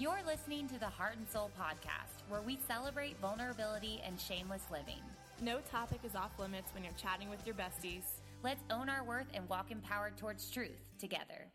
[0.00, 5.02] You're listening to the Heart and Soul podcast, where we celebrate vulnerability and shameless living.
[5.42, 8.04] No topic is off limits when you're chatting with your besties.
[8.42, 11.48] Let's own our worth and walk empowered towards truth together.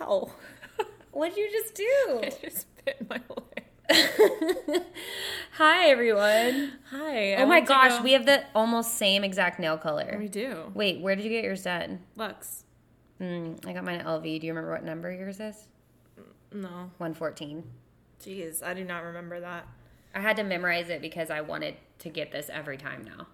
[0.00, 0.30] Ow.
[1.10, 2.20] What'd you just do?
[2.22, 4.86] I just bit my lip.
[5.54, 6.74] Hi, everyone.
[6.92, 7.34] Hi.
[7.34, 10.14] I Oh my gosh, go- we have the almost same exact nail color.
[10.16, 10.70] we do.
[10.74, 12.04] Wait, where did you get yours done?
[12.14, 12.62] Lux.
[13.20, 14.22] Mm, I got mine at LV.
[14.22, 15.66] Do you remember what number yours is?
[16.52, 16.90] No.
[16.98, 17.64] 114.
[18.24, 19.66] Jeez, I do not remember that.
[20.14, 23.26] I had to memorize it because I wanted to get this every time now.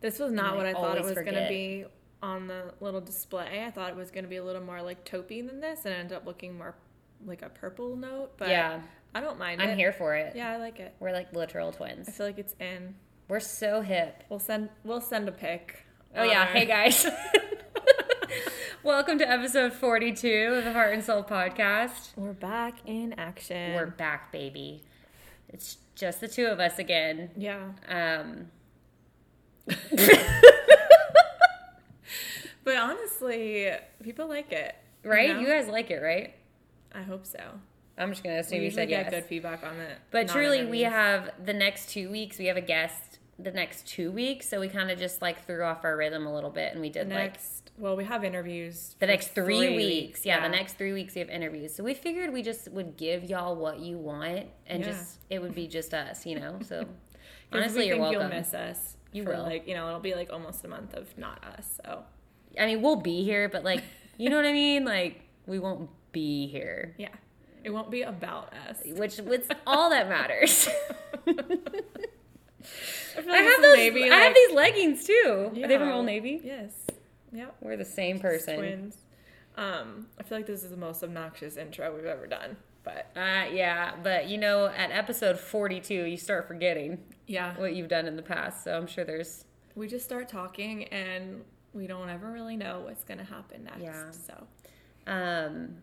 [0.00, 1.84] This was not what I thought it was going to be
[2.22, 3.64] on the little display.
[3.66, 5.92] I thought it was going to be a little more like taupey than this, and
[5.94, 6.74] it ended up looking more
[7.26, 8.32] like a purple note.
[8.38, 8.80] But Yeah.
[9.14, 9.76] I don't mind I'm it.
[9.76, 10.34] here for it.
[10.36, 10.94] Yeah, I like it.
[11.00, 12.08] We're like literal twins.
[12.08, 12.94] I feel like it's in.
[13.28, 14.24] We're so hip.
[14.30, 14.70] We'll send.
[14.84, 15.84] We'll send a pic.
[16.16, 16.40] Oh, yeah.
[16.40, 17.04] our- Hey, guys.
[18.82, 22.10] Welcome to episode 42 of the Heart and Soul podcast.
[22.16, 23.74] We're back in action.
[23.74, 24.82] We're back, baby.
[25.50, 27.30] It's just the two of us again.
[27.36, 27.72] yeah.
[27.88, 28.46] Um,
[32.62, 33.70] But honestly,
[34.02, 34.76] people like it.
[35.02, 35.30] right?
[35.30, 35.40] know?
[35.40, 36.34] You guys like it, right?
[36.92, 37.40] I hope so.
[37.96, 39.10] I'm just gonna We assume you said get yes.
[39.10, 39.98] good feedback on it.
[40.10, 42.38] But truly, we have the next two weeks.
[42.38, 45.64] We have a guest the next two weeks, so we kind of just like threw
[45.64, 47.59] off our rhythm a little bit, and we did like next.
[47.80, 48.94] Well, we have interviews.
[48.98, 50.26] the next three, weeks.
[50.26, 51.74] Yeah, the next three weeks we have interviews.
[51.74, 54.90] So we figured we just would give y'all what you want, and Yeah.
[54.90, 56.58] just it would be just us, you know.
[56.62, 56.84] So
[57.52, 58.20] honestly, you're welcome.
[58.20, 58.96] You'll miss us.
[59.12, 59.44] You for, will.
[59.44, 61.80] Like you know, it'll be like almost a month of not us.
[61.82, 62.04] So
[62.60, 63.82] I mean, we'll be here, but like,
[64.18, 64.84] you know what I mean?
[64.84, 67.08] Like, we won't be here, yeah,
[67.64, 68.78] it won't be about us.
[68.84, 70.68] which which all that matters.
[73.16, 73.76] I, feel I have those.
[73.76, 75.50] maybe, I have these leggings too.
[75.62, 76.40] Are they from Old Navy?
[76.44, 76.72] Yes.
[77.32, 77.56] Yep.
[77.60, 78.58] We're the same person.
[78.58, 78.96] Twins.
[79.56, 82.56] Um, I feel like this is the most obnoxious intro we've ever done.
[82.82, 87.88] But Uh, yeah, but you know, at episode 42, you start forgetting yeah, what you've
[87.88, 88.64] done in the past.
[88.64, 89.44] So I'm sure there's.
[89.74, 93.82] we just start talking and we don't ever really know what's gonna happen next.
[93.82, 94.10] Yeah.
[94.10, 94.46] So
[95.06, 95.76] Um,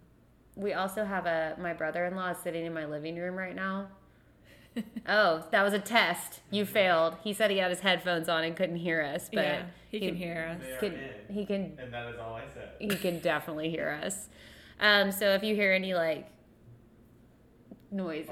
[0.55, 1.55] we also have a.
[1.59, 3.89] My brother in law is sitting in my living room right now.
[5.07, 6.41] Oh, that was a test.
[6.51, 7.15] You failed.
[7.23, 10.15] He said he had his headphones on and couldn't hear us, but yeah, he can
[10.15, 10.65] hear us.
[10.81, 10.99] They Can,
[11.29, 11.77] in, he can.
[11.81, 12.71] and that is all I said.
[12.79, 14.27] He can definitely hear us.
[14.79, 16.29] Um, so if you hear any like
[17.91, 18.29] noises,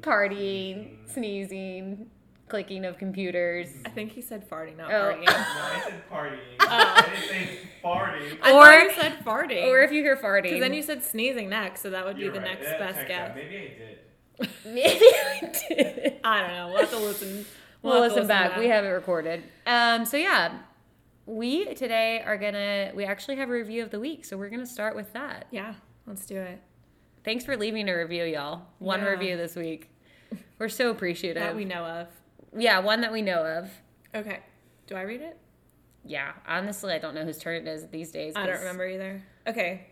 [0.00, 2.06] partying, sneezing,
[2.48, 3.68] clicking of computers.
[3.84, 5.12] I think he said farting, not Oh.
[5.14, 5.26] partying.
[5.26, 6.38] No, I said partying.
[6.60, 8.38] I didn't say farting.
[8.42, 9.64] I Or- thought you said farting.
[9.68, 10.42] Or if you hear farting.
[10.44, 12.54] Because then you said sneezing next, so that would You're be the right.
[12.58, 13.30] next That best guess.
[13.30, 13.36] out.
[13.36, 13.98] Maybe I did.
[14.64, 16.20] Maybe I did.
[16.24, 16.68] I don't know.
[16.68, 17.46] We'll have to listen.
[17.82, 18.54] We'll, have to listen back.
[18.54, 19.42] to We have it recorded.
[19.66, 20.58] Um, so yeah,
[21.26, 22.92] we today are gonna.
[22.94, 25.46] We actually have a review of the week, so we're gonna start with that.
[25.50, 25.74] Yeah,
[26.06, 26.60] let's do it.
[27.24, 28.62] Thanks for leaving a review, y'all.
[28.78, 29.08] One Yeah.
[29.08, 29.90] review this week.
[30.58, 31.42] We're so appreciative.
[31.42, 32.08] That we know of.
[32.56, 33.70] yeah, one that we know of.
[34.14, 34.40] Okay.
[34.86, 35.36] Do I read it?
[36.04, 38.34] Yeah, honestly, I don't know whose turn it is these days.
[38.36, 39.22] I don't remember either.
[39.46, 39.88] Okay.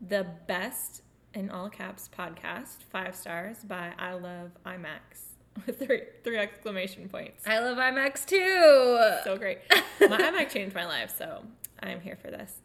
[0.00, 1.02] The best
[1.34, 5.32] in all caps podcast, five stars by I Love IMAX
[5.66, 7.46] with three, three exclamation points.
[7.46, 9.20] I love IMAX too.
[9.24, 9.58] so great.
[10.00, 11.44] My IMAX changed my life, so
[11.82, 12.60] I'm here for this.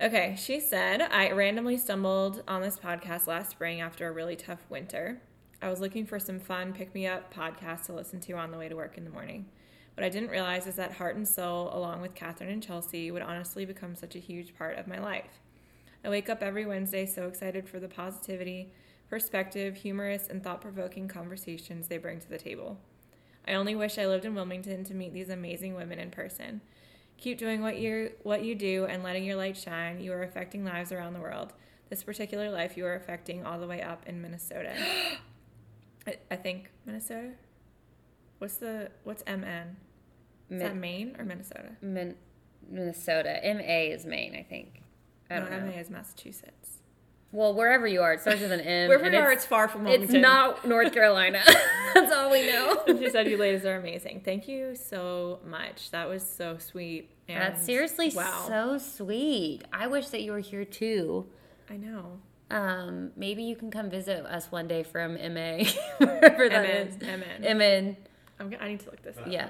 [0.00, 4.64] Okay, she said, I randomly stumbled on this podcast last spring after a really tough
[4.68, 5.22] winter.
[5.62, 8.58] I was looking for some fun pick me up podcast to listen to on the
[8.58, 9.46] way to work in the morning.
[9.94, 13.22] What I didn't realize is that Heart and Soul, along with Catherine and Chelsea, would
[13.22, 15.40] honestly become such a huge part of my life.
[16.06, 18.70] I wake up every Wednesday so excited for the positivity,
[19.10, 22.78] perspective, humorous, and thought provoking conversations they bring to the table.
[23.46, 26.60] I only wish I lived in Wilmington to meet these amazing women in person.
[27.18, 30.00] Keep doing what you what you do and letting your light shine.
[30.00, 31.54] You are affecting lives around the world.
[31.90, 34.74] This particular life you are affecting all the way up in Minnesota.
[36.06, 37.32] I, I think Minnesota.
[38.38, 39.76] What's the what's MN?
[40.50, 41.70] Is that Min- Maine or Minnesota?
[41.80, 42.16] Min-
[42.70, 43.40] Minnesota.
[43.42, 44.82] MA is Maine, I think.
[45.30, 45.66] I don't no, know.
[45.66, 46.76] MA is Massachusetts.
[47.32, 48.88] Well, wherever you are, it starts with an M.
[48.88, 51.42] Wherever you are, it's, far from it's not North Carolina.
[51.94, 52.82] That's all we know.
[52.98, 54.22] she said you ladies are amazing.
[54.24, 55.90] Thank you so much.
[55.90, 57.10] That was so sweet.
[57.28, 58.44] And That's seriously wow.
[58.46, 59.64] so sweet.
[59.72, 61.26] I wish that you were here too.
[61.68, 62.20] I know.
[62.50, 65.64] Um, maybe you can come visit us one day from MA,
[65.98, 66.96] wherever that MN, is.
[67.02, 67.58] MN.
[67.58, 67.96] MN.
[68.38, 69.26] I'm, I need to look this up.
[69.28, 69.48] Yeah.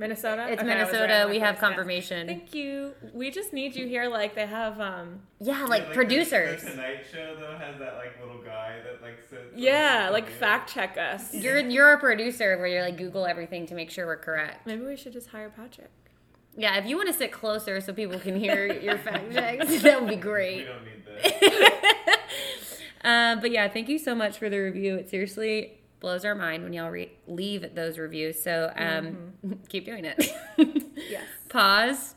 [0.00, 0.46] Minnesota.
[0.50, 1.26] It's Okay, I was right Minnesota.
[1.30, 1.68] we have first guess.
[1.68, 2.26] confirmation.
[2.26, 2.94] Thank you.
[3.12, 4.08] We just need you here.
[4.08, 4.80] Like they have.
[4.80, 6.62] um Yeah, Yeah, like producers.
[6.64, 9.42] The, Tonight Show though has that like little guy that like sits.
[9.54, 10.40] Yeah, the like computer.
[10.46, 11.32] fact check us.
[11.34, 14.66] You're you're a producer where you're like Google everything to make sure we're correct.
[14.66, 15.90] Maybe we should just hire Patrick.
[16.56, 20.00] Yeah, if you want to sit closer so people can hear your fact checks, that
[20.00, 20.66] would be We great.
[20.66, 22.18] don't need that.
[23.02, 24.96] Uh, but yeah, thank you so much for the review.
[24.96, 28.42] It seriously blows our mind when y'all re- leave those reviews.
[28.42, 29.34] So um,
[29.68, 30.32] keep doing it.
[31.10, 31.24] Yes.
[31.48, 32.14] Pause,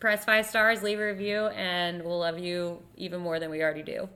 [0.00, 3.84] press five stars, leave a review, and we'll love you even more than we already
[3.84, 4.08] do.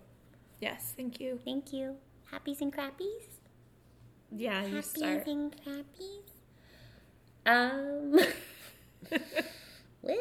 [0.60, 1.38] Yes, thank you.
[1.44, 1.94] Thank you.
[2.32, 3.38] Happies and crappies.
[4.30, 5.26] Yeah, you start.
[5.26, 6.28] and crappies.
[7.46, 8.18] Um.
[10.02, 10.18] well,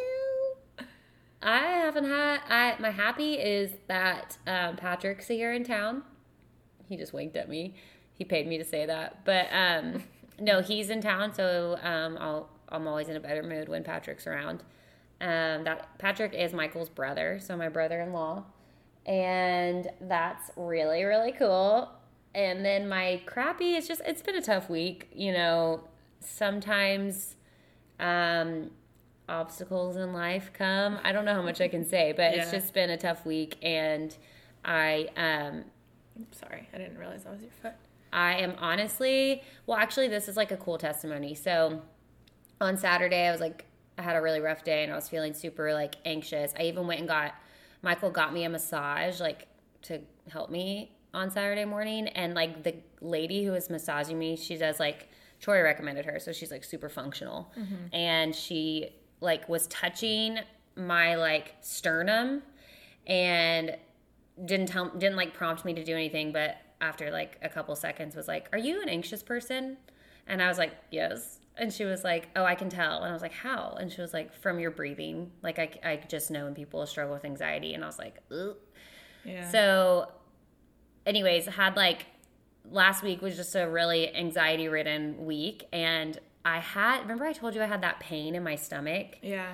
[1.41, 2.39] I haven't had.
[2.47, 6.03] I my happy is that um, Patrick's here in town.
[6.87, 7.75] He just winked at me.
[8.17, 10.03] He paid me to say that, but um,
[10.39, 14.25] no, he's in town, so um, I'll, I'm always in a better mood when Patrick's
[14.25, 14.63] around.
[15.19, 18.43] Um, that Patrick is Michael's brother, so my brother-in-law,
[19.05, 21.89] and that's really really cool.
[22.35, 25.83] And then my crappy is just it's been a tough week, you know.
[26.19, 27.35] Sometimes
[27.99, 28.71] um,
[29.29, 30.99] obstacles in life come.
[31.03, 33.57] I don't know how much I can say, but it's just been a tough week,
[33.63, 34.15] and
[34.63, 35.63] I um,
[36.31, 37.73] Sorry, I didn't realize that was your foot.
[38.11, 41.35] I am honestly, well, actually, this is like a cool testimony.
[41.35, 41.81] So
[42.61, 43.65] on Saturday, I was like,
[43.97, 46.53] I had a really rough day and I was feeling super like anxious.
[46.57, 47.35] I even went and got,
[47.81, 49.47] Michael got me a massage like
[49.83, 52.07] to help me on Saturday morning.
[52.09, 55.09] And like the lady who was massaging me, she does like,
[55.39, 56.19] Troy recommended her.
[56.19, 57.51] So she's like super functional.
[57.57, 57.95] Mm-hmm.
[57.95, 58.89] And she
[59.21, 60.39] like was touching
[60.75, 62.43] my like sternum
[63.07, 63.75] and
[64.45, 68.15] didn't tell didn't like prompt me to do anything but after like a couple seconds
[68.15, 69.77] was like are you an anxious person
[70.27, 73.13] and i was like yes and she was like oh i can tell and i
[73.13, 76.45] was like how and she was like from your breathing like i, I just know
[76.45, 78.55] when people struggle with anxiety and i was like Ugh.
[79.25, 79.49] Yeah.
[79.49, 80.11] so
[81.05, 82.05] anyways had like
[82.69, 87.55] last week was just a really anxiety ridden week and i had remember i told
[87.55, 89.53] you i had that pain in my stomach yeah.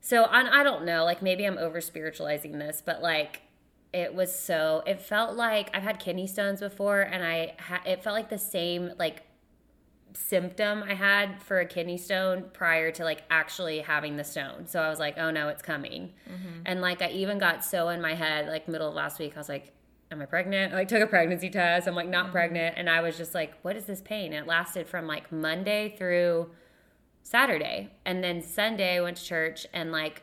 [0.00, 3.42] so on, I don't know, like maybe I'm over spiritualizing this, but like
[3.92, 8.02] it was so it felt like I've had kidney stones before, and I ha- it
[8.02, 9.22] felt like the same like
[10.14, 14.66] symptom I had for a kidney stone prior to like actually having the stone.
[14.66, 16.62] So I was like, oh no, it's coming, mm-hmm.
[16.66, 19.40] and like I even got so in my head like middle of last week, I
[19.40, 19.72] was like.
[20.08, 20.72] Am I pregnant?
[20.72, 21.88] I like took a pregnancy test.
[21.88, 22.32] I'm like not mm-hmm.
[22.32, 25.32] pregnant, and I was just like, "What is this pain?" And it lasted from like
[25.32, 26.48] Monday through
[27.26, 27.90] Saturday.
[28.04, 30.22] And then Sunday, I went to church and like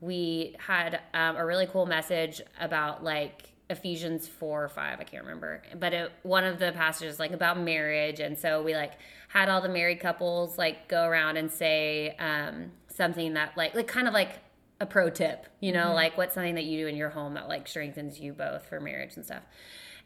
[0.00, 5.22] we had um, a really cool message about like Ephesians 4 or 5, I can't
[5.22, 5.62] remember.
[5.78, 8.18] But it, one of the passages like about marriage.
[8.18, 8.94] And so we like
[9.28, 13.86] had all the married couples like go around and say um, something that like, like
[13.86, 14.40] kind of like
[14.80, 17.48] a pro tip, you know, like what's something that you do in your home that
[17.48, 19.42] like strengthens you both for marriage and stuff.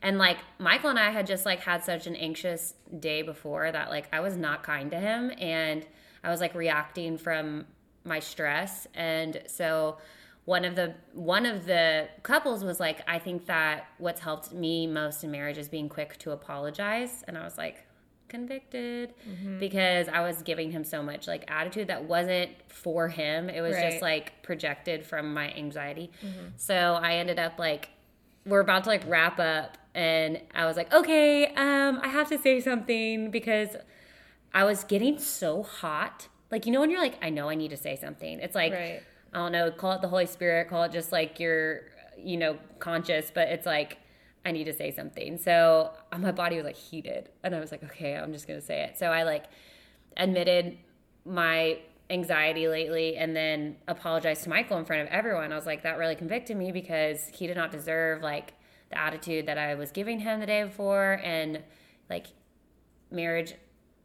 [0.03, 3.89] And like Michael and I had just like had such an anxious day before that
[3.89, 5.87] like I was not kind to him and
[6.23, 7.67] I was like reacting from
[8.05, 8.87] my stress.
[8.95, 9.99] And so
[10.45, 14.87] one of the one of the couples was like I think that what's helped me
[14.87, 17.25] most in marriage is being quick to apologize.
[17.27, 17.87] And I was like
[18.29, 19.15] convicted.
[19.59, 23.49] Because I was giving him so much like attitude that wasn't for him.
[23.49, 23.91] It was Right.
[23.91, 26.11] just like projected from my anxiety.
[26.57, 27.91] So I ended up like
[28.47, 29.79] we're about to like wrap up.
[29.95, 33.77] And I was like, okay, um, I have to say something because
[34.53, 36.29] I was getting so hot.
[36.55, 38.39] Like, you know, when you're like, I know I need to say something.
[38.39, 39.03] It's like, Right.
[39.33, 41.81] I don't know, call it the Holy Spirit, call it just like you're,
[42.17, 43.99] you know, conscious, but it's like,
[44.47, 45.37] I need to say something.
[45.37, 47.31] So uh, my body was like heated.
[47.43, 48.97] And I was like, okay, I'm just going to say it.
[48.97, 49.47] So I like
[50.17, 50.79] admitted
[51.25, 55.53] my anxiety lately and then apologized to Michael in front of everyone.
[55.53, 58.55] I was like, that really convicted me because he did not deserve like
[58.91, 61.21] the attitude that I was giving him the day before.
[61.25, 61.65] And
[62.09, 62.29] like
[63.11, 63.55] marriage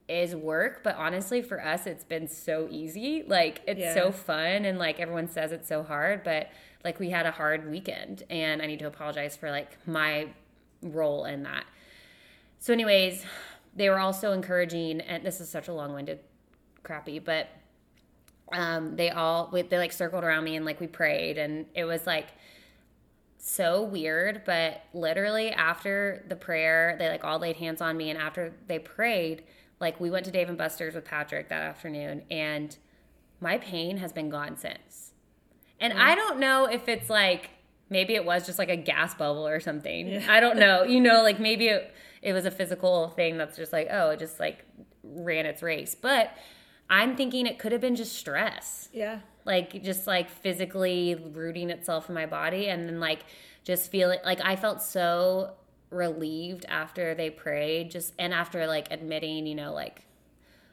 [0.09, 3.23] is work, but honestly, for us, it's been so easy.
[3.25, 3.93] Like, it's Yeah.
[3.93, 6.49] so fun, and like everyone says it's so hard, but
[6.83, 10.27] like we had a hard weekend, and I need to apologize for like my
[10.81, 11.65] role in that.
[12.59, 13.25] So, anyways,
[13.75, 16.19] they were also encouraging, and this is such a long winded
[16.83, 17.47] crappy, but
[18.51, 22.07] um, they all they like circled around me and like we prayed, and it was
[22.07, 22.27] like
[23.37, 24.43] so weird.
[24.45, 28.79] But literally after the prayer, they like all laid hands on me, and after they
[28.79, 29.43] prayed,
[29.79, 32.75] like we went to Dave and Buster's with Patrick that afternoon, and
[33.39, 35.13] my pain has been gone since.
[35.79, 36.15] And I mm.
[36.15, 37.51] don't know if it's like
[37.89, 40.23] maybe it was just like a gas bubble or something.
[40.29, 40.83] I don't know.
[40.83, 44.19] You know, like maybe it, it was a physical thing that's just like, oh, it
[44.19, 44.65] just like
[45.03, 45.95] ran its race.
[45.95, 46.31] But
[46.89, 49.19] I'm thinking it could have been just stress Yeah.
[49.45, 53.25] like just like physically rooting itself in my body and then like
[53.63, 55.53] just feeling like I felt so
[55.89, 60.03] relieved after they prayed just and after like admitting you know like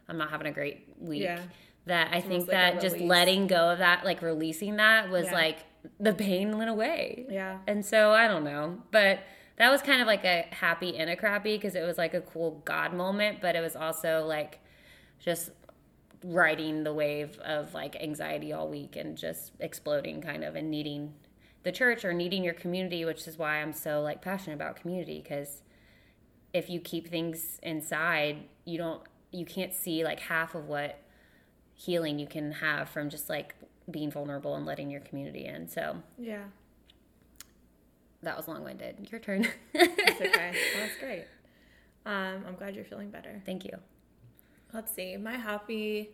[0.09, 1.41] I'm not having a great week Yeah.
[1.87, 5.27] that I think almost like that just letting go of that like releasing that was
[5.27, 5.33] Yeah.
[5.33, 5.59] like
[5.99, 7.59] the pain went away Yeah.
[7.67, 9.21] and so I don't know but
[9.57, 12.21] that was kind of like a happy and a crappy because it was like a
[12.21, 14.59] cool God moment, but it was also like
[15.19, 15.49] just
[16.23, 21.15] riding the wave of like anxiety all week and just exploding kind of and needing
[21.67, 25.21] the church or needing your community, which is why I'm so like passionate about community
[25.21, 25.63] because
[26.55, 31.01] if you keep things inside, you don't you can't see like half of what
[31.75, 33.57] healing you can have from just like
[33.91, 35.67] being vulnerable and letting your community in.
[35.69, 36.45] So Yeah.
[38.23, 39.09] that was long winded.
[39.11, 39.49] Your turn.
[39.75, 40.53] It's okay.
[40.75, 41.25] well, that's great.
[42.07, 43.43] Um, I'm glad you're feeling better.
[43.45, 43.73] Thank you.
[44.73, 45.17] Let's see.
[45.17, 46.11] My happy,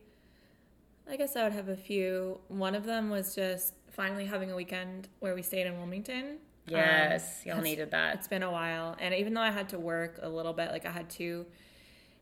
[1.07, 2.41] I guess I would have a few.
[2.49, 6.39] One of them was just finally having a weekend where we stayed in Wilmington.
[6.67, 8.17] Yes, Um, y'all needed that.
[8.17, 8.97] It's been a while.
[9.01, 11.47] And even though I had to work a little bit, like I had two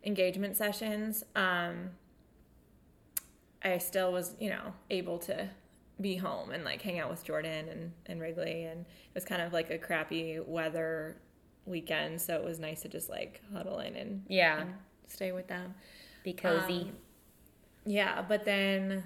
[0.04, 1.90] engagement sessions, um,
[3.62, 5.48] I still was, you know, able to
[6.00, 8.64] be home and like hang out with Jordan and, and Wrigley.
[8.64, 11.16] And it was kind of like a crappy weather
[11.66, 12.20] weekend.
[12.20, 14.74] So it was nice to just like huddle in and, Yeah, and
[15.06, 15.74] stay with them.
[16.24, 16.80] be cozy.
[16.82, 16.92] Um,
[17.84, 19.04] yeah, but then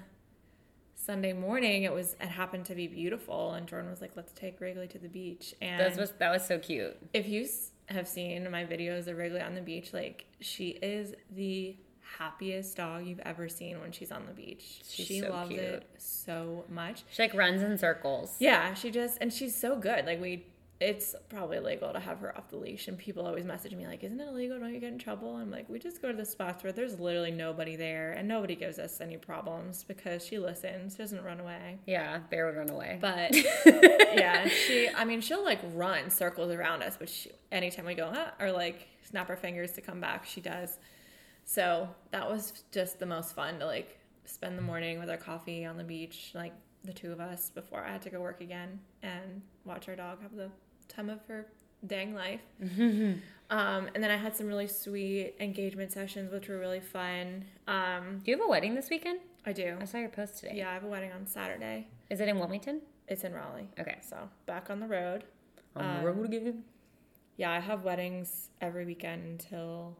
[1.05, 4.59] Sunday morning it was it happened to be beautiful, and Jordan was like, "Let's take
[4.59, 6.97] Wrigley to the beach." And that was that was so cute.
[7.13, 7.47] if you
[7.87, 11.75] have seen my videos of Wrigley on the beach, like she is the
[12.17, 14.81] happiest dog you've ever seen when she's on the beach.
[14.87, 15.61] She's she so loves cute.
[15.61, 17.03] it so much.
[17.11, 18.35] She like runs in circles.
[18.39, 20.05] Yeah, she just and she's so good.
[20.05, 20.45] Like we
[20.81, 24.03] it's probably illegal to have her off the leash and people always message me like,
[24.03, 24.59] Isn't it illegal?
[24.59, 25.35] Don't you get in trouble?
[25.35, 28.55] I'm like, we just go to the spots where there's literally nobody there and nobody
[28.55, 31.79] gives us any problems because she listens, she doesn't run away.
[31.85, 32.97] Yeah, Bear would run away.
[32.99, 33.33] But
[33.65, 38.11] yeah, she I mean she'll like run circles around us, but she anytime we go
[38.13, 40.77] ah, or like snap her fingers to come back, she does.
[41.45, 45.63] So that was just the most fun to like spend the morning with our coffee
[45.63, 46.53] on the beach, like
[46.83, 50.21] the two of us before I had to go work again and watch our dog
[50.21, 50.51] have the
[50.87, 51.47] time of her
[51.85, 52.41] dang life.
[52.61, 57.45] um, and then I had some really sweet engagement sessions, which were really fun.
[57.67, 59.19] Um, Do you have a wedding this weekend?
[59.45, 59.77] I do.
[59.79, 60.53] I saw your post today.
[60.55, 61.87] Yeah, I have a wedding on Saturday.
[62.09, 62.81] Is it in Wilmington?
[63.07, 63.69] It's in Raleigh.
[63.79, 63.97] Okay.
[64.01, 65.23] So back on the road.
[65.75, 66.63] On Um, the road again.
[67.37, 69.97] Yeah, I have weddings every weekend until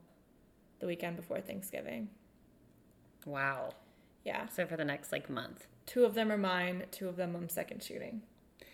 [0.80, 2.10] the weekend before Thanksgiving.
[3.26, 3.74] Wow.
[4.24, 4.48] Yeah.
[4.48, 5.68] So for the next like month.
[5.86, 8.24] Two of them are mine, two of them I'm second shooting.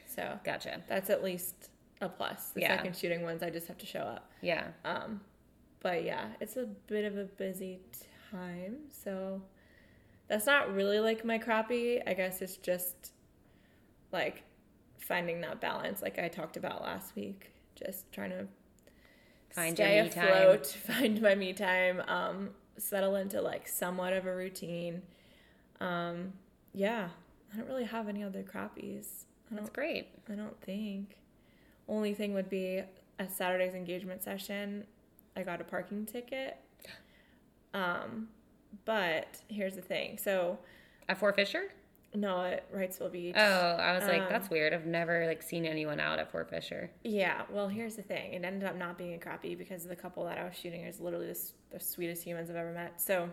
[0.06, 0.82] So Gotcha.
[0.88, 1.71] that's at least
[2.02, 2.50] a plus.
[2.50, 2.76] The Yeah.
[2.78, 4.32] second shooting ones, I just have to show up.
[4.42, 4.68] Yeah.
[4.84, 5.22] Um,
[5.82, 7.80] but yeah, it's a bit of a busy
[8.32, 8.78] time.
[8.90, 9.42] So
[10.28, 12.02] that's not really like my crappy.
[12.06, 13.12] I guess it's just
[14.12, 14.44] like
[14.98, 17.52] finding that balance, like I talked about last week.
[17.76, 18.48] Just trying to
[19.50, 20.28] Find your stay me time.
[20.28, 25.02] afloat, find my me time, um, settle into like somewhat of a routine.
[25.80, 26.34] Um,
[26.74, 27.10] yeah,
[27.54, 29.26] I don't really have any other crappies.
[29.52, 29.74] I That's don't.
[29.74, 30.08] great.
[30.32, 31.18] I don't think.
[31.92, 32.82] Only thing would be
[33.20, 34.86] at Saturday's engagement session,
[35.36, 36.58] I got a parking ticket.
[37.74, 38.30] Um,
[38.86, 40.18] but here's the thing.
[40.18, 40.58] So
[41.10, 41.64] At Fort Fisher?
[42.14, 43.36] no, at Wrightsville Beach.
[43.38, 44.74] Oh, I was like, Um, that's weird.
[44.74, 46.90] I've never like seen anyone out at Fort Fisher.
[47.04, 48.34] Yeah, well, here's the thing.
[48.34, 51.00] It ended up not being a crappie because the couple that I was shooting is
[51.02, 51.40] literally the,
[51.72, 53.00] the sweetest humans I've ever met.
[53.02, 53.30] So,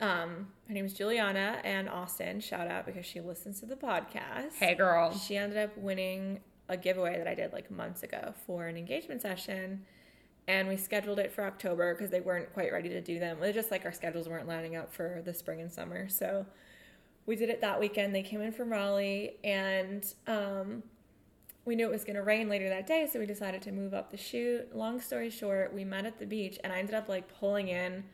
[0.00, 2.38] um, her name is Juliana and Austin.
[2.40, 4.52] Shout out because she listens to the podcast.
[4.58, 5.16] Hey, girl.
[5.16, 9.22] She ended up winning a giveaway that I did like months ago for an engagement
[9.22, 9.84] session.
[10.48, 13.38] And we scheduled it for October because they weren't quite ready to do them.
[13.38, 16.08] It was just like our schedules weren't lining up for the spring and summer.
[16.08, 16.46] So
[17.26, 18.14] we did it that weekend.
[18.14, 20.84] They came in from Raleigh and um,
[21.64, 23.08] we knew it was going to rain later that day.
[23.12, 24.74] So we decided to move up the shoot.
[24.74, 28.04] Long story short, we met at the beach and I ended up like pulling in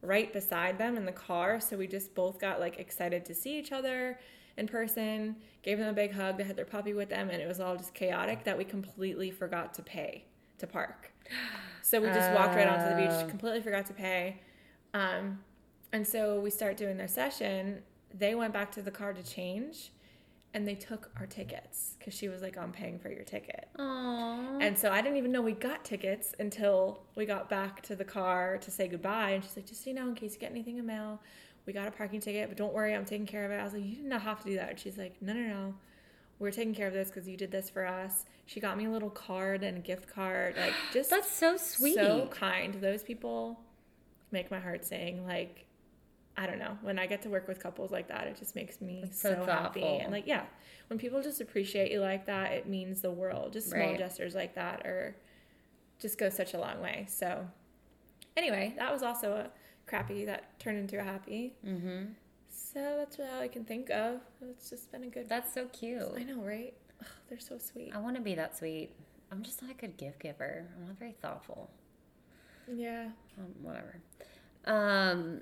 [0.00, 1.60] right beside them in the car.
[1.60, 4.18] So we just both got like excited to see each other
[4.56, 6.36] in person, gave them a big hug.
[6.38, 9.30] They had their puppy with them, and it was all just chaotic that we completely
[9.30, 10.24] forgot to pay
[10.58, 11.12] to park.
[11.82, 13.18] So we just walked right onto the Oh.
[13.20, 14.40] beach, completely forgot to pay.
[14.94, 15.42] Um,
[15.92, 17.82] and so we start doing their session.
[18.14, 19.90] They went back to the car to change,
[20.54, 24.58] and they took our tickets because she was like, "I'm paying for your ticket." Aww.
[24.62, 28.04] And so I didn't even know we got tickets until we got back to the
[28.04, 29.30] car to say goodbye.
[29.30, 31.20] And she's like, just so you know, in case you get anything in mail,
[31.66, 33.56] we got a parking ticket, but don't worry, I'm taking care of it.
[33.56, 34.70] I was like, you did not have to do that.
[34.70, 35.74] And she's like, no, no, no.
[36.38, 38.24] We're taking care of this because you did this for us.
[38.46, 40.56] She got me a little card and a gift card.
[40.56, 41.94] Like, just That's so sweet.
[41.94, 42.74] so kind.
[42.80, 43.60] Those people
[44.32, 45.24] make my heart sing.
[45.24, 45.66] Like,
[46.36, 46.76] I don't know.
[46.82, 49.44] When I get to work with couples like that, it just makes me so, so
[49.44, 49.82] happy.
[49.82, 50.44] And like, yeah,
[50.88, 53.52] when people just appreciate you like that, it means the world.
[53.52, 53.98] Just small Right.
[53.98, 55.14] gestures like that are
[56.00, 57.06] just go such a long way.
[57.08, 57.46] So,
[58.36, 59.50] anyway, that was also a
[59.92, 61.52] crappy that turned into a happy.
[61.66, 62.04] mm-hmm.
[62.48, 64.20] So that's all I can think of.
[64.40, 65.28] It's just been a good.
[65.28, 66.02] That's so cute.
[66.16, 66.72] I know, right?
[67.28, 67.92] They're so sweet.
[67.94, 68.90] I want to be that sweet.
[69.30, 70.64] I'm just not a good gift giver.
[70.78, 71.68] I'm not very thoughtful.
[72.72, 73.08] Yeah.
[73.38, 73.96] Um, whatever.
[74.64, 75.40] Um.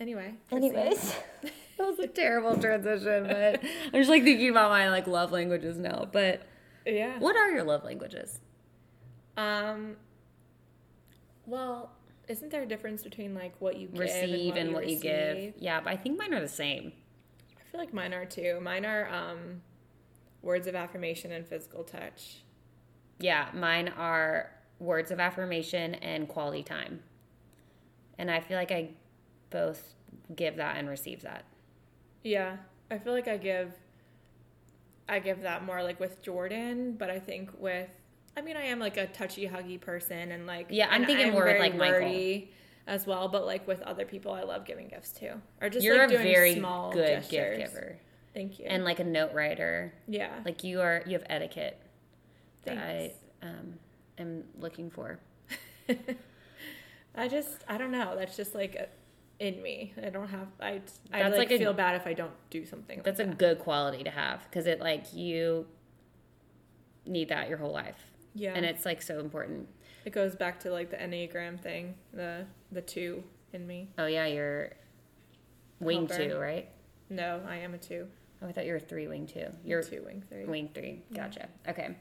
[0.00, 0.34] Anyway.
[0.50, 1.52] Anyways, that
[1.86, 6.08] was a terrible transition, but I'm just like thinking about my like love languages now.
[6.10, 6.42] But
[6.84, 7.18] Yeah.
[7.20, 8.40] what are your love languages?
[9.36, 9.96] Um.
[11.46, 11.92] Well,
[12.28, 15.36] isn't there a difference between like what you give Receive and what you give.
[15.36, 15.54] receive?
[15.58, 16.92] Yeah, but I think mine are the same.
[17.58, 18.58] I feel like mine are too.
[18.60, 19.62] Mine are um,
[20.42, 22.38] words of affirmation and physical touch.
[23.18, 27.00] Yeah, mine are words of affirmation and quality time.
[28.18, 28.90] And I feel like I
[29.50, 29.94] both
[30.34, 31.44] give that and receive that.
[32.24, 32.56] Yeah,
[32.90, 33.72] I feel like I give.
[35.08, 37.90] I give that more like with Jordan, but I think with.
[38.36, 41.44] I mean, I am like a touchy, huggy person, and like Yeah, I'm thinking more
[41.44, 42.42] with, like, Michael.
[42.86, 43.28] as well.
[43.28, 46.12] But like with other people, I love giving gifts too, or just You're like a
[46.12, 47.58] doing very small good gestures.
[47.58, 47.98] gift giver
[48.34, 48.66] Thank you.
[48.66, 49.94] and like a note writer.
[50.06, 51.80] yeah, Like you are, you have etiquette
[52.64, 53.12] that I
[53.42, 53.74] um,
[54.18, 55.18] am looking for.
[57.14, 58.14] I just I don't know.
[58.18, 58.88] That's just like a,
[59.42, 59.94] in me.
[60.04, 60.48] I don't have.
[60.60, 60.80] I
[61.12, 63.00] I That's like, like a- feel bad if I don't do something.
[63.04, 63.38] That's a like that.
[63.38, 65.66] good quality to have because it like you
[67.06, 68.05] need that your whole life,
[68.36, 69.68] yeah, and it's like so important.
[70.04, 71.94] it goes back to like the enneagram thing.
[72.12, 73.88] The the two in me.
[73.98, 74.72] Oh yeah, you're
[75.80, 76.28] wing Helper.
[76.28, 76.68] two, right?
[77.10, 78.06] No, I am a two.
[78.42, 79.46] Oh, I thought you were three wing two.
[79.64, 80.44] You're two wing three.
[80.44, 81.02] wing three.
[81.14, 81.48] Gotcha.
[81.68, 81.96] Okay.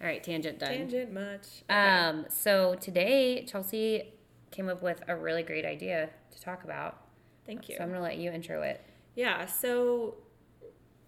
[0.00, 0.68] All right, tangent done.
[0.68, 1.46] Tangent much.
[1.68, 1.74] Okay.
[1.74, 4.12] Um, so today Chelsea
[4.50, 6.98] came up with a really great idea to talk about.
[7.46, 7.76] Thank you.
[7.76, 8.84] So I'm gonna let you intro it.
[9.14, 10.14] Yeah, so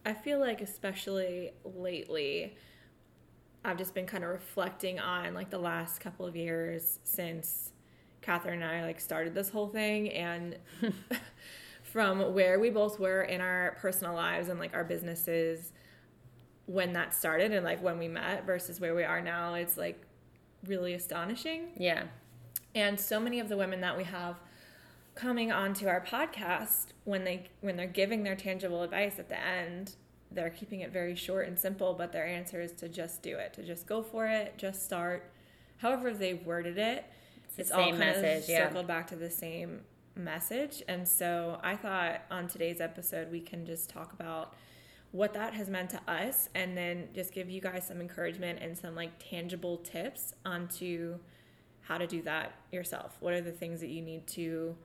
[0.05, 2.57] I feel like especially lately
[3.65, 7.73] I've just been kind of reflecting on like the last couple of years since
[8.23, 10.57] Catherine and I like started this whole thing and
[11.83, 15.73] from where we both were in our personal lives and like our businesses
[16.67, 20.01] when that started and like when we met versus where we are now it's like
[20.67, 22.05] really astonishing Yeah.
[22.75, 24.37] and so many of the women that we have
[25.17, 29.97] coming onto our podcast when they when they're giving their tangible advice at the end
[30.33, 33.53] they're keeping it very short and simple but their answer is to just do it
[33.53, 35.31] to just go for it just start.
[35.79, 37.05] However they've worded it
[37.57, 38.67] the it's all kind message, of yeah.
[38.67, 39.81] circled back to the same
[40.15, 40.83] message.
[40.89, 44.55] And so i thought on today's episode we can just talk about
[45.13, 48.79] what that has meant to us and then just give you guys some encouragement and
[48.79, 51.19] some like tangible tips onto
[51.83, 53.17] how to do that yourself.
[53.19, 54.77] What are the things that you need to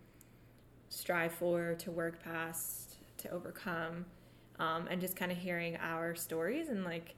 [0.89, 4.05] strive for to work past to overcome
[4.59, 7.15] um, and just kind of hearing our stories and like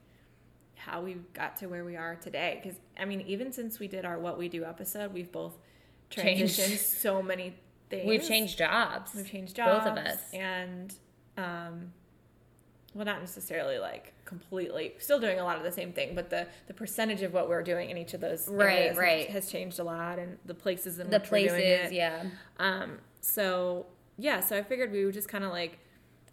[0.74, 4.04] how we got to where we are today because i mean even since we did
[4.04, 5.58] our what we do episode we've both
[6.10, 6.52] Changed.
[6.80, 7.54] so many
[7.90, 9.14] things We've changed jobs.
[9.14, 9.84] We've changed jobs.
[9.84, 10.18] Both of us.
[10.32, 10.94] And,
[11.36, 11.92] um,
[12.94, 16.46] well, not necessarily like completely, still doing a lot of the same thing, but the,
[16.66, 19.28] the percentage of what we're doing in each of those Right, right.
[19.30, 22.24] has changed a lot, and the places in the which we're doing places, yeah.
[22.58, 25.78] Um, so yeah, so I figured we would just kind of like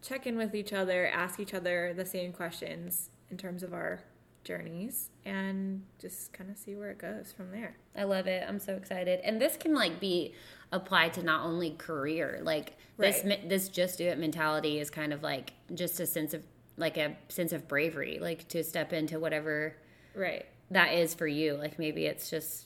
[0.05, 4.01] check in with each other, ask each other the same questions in terms of our
[4.43, 7.75] journeys, and just kind of see where it goes from there.
[7.97, 8.43] I love it.
[8.47, 9.19] I'm so excited.
[9.23, 10.33] And this can like be
[10.71, 13.41] applied to not only career, like this Right.
[13.41, 16.43] mi- this just do it mentality is kind of like just a sense of
[16.77, 19.75] like a sense of bravery, like to step into whatever
[20.13, 20.45] Right.
[20.71, 21.55] that is for you.
[21.55, 22.65] Like maybe it's just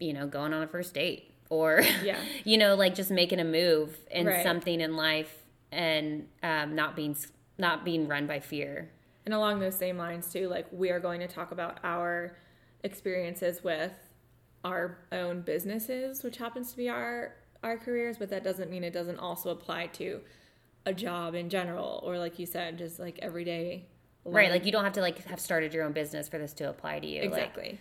[0.00, 2.18] you know going on a first date or Yeah.
[2.44, 4.42] you know like just making a move in Right.
[4.42, 5.41] something in life
[5.72, 7.16] and um, not being
[7.58, 8.90] not being run by fear.
[9.24, 12.36] And along those same lines too, like we are going to talk about our
[12.84, 13.92] experiences with
[14.64, 18.92] our own businesses, which happens to be our our careers, but that doesn't mean it
[18.92, 20.20] doesn't also apply to
[20.84, 23.86] a job in general or like you said, just like everyday
[24.24, 26.68] Right, like you don't have to like have started your own business for this to
[26.68, 27.22] apply to you.
[27.22, 27.78] Like, exactly.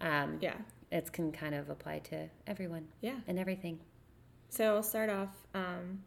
[0.00, 0.54] um, yeah.
[0.92, 3.16] it can kind of apply to everyone Yeah.
[3.26, 3.80] and everything.
[4.50, 6.02] So I'll start off um,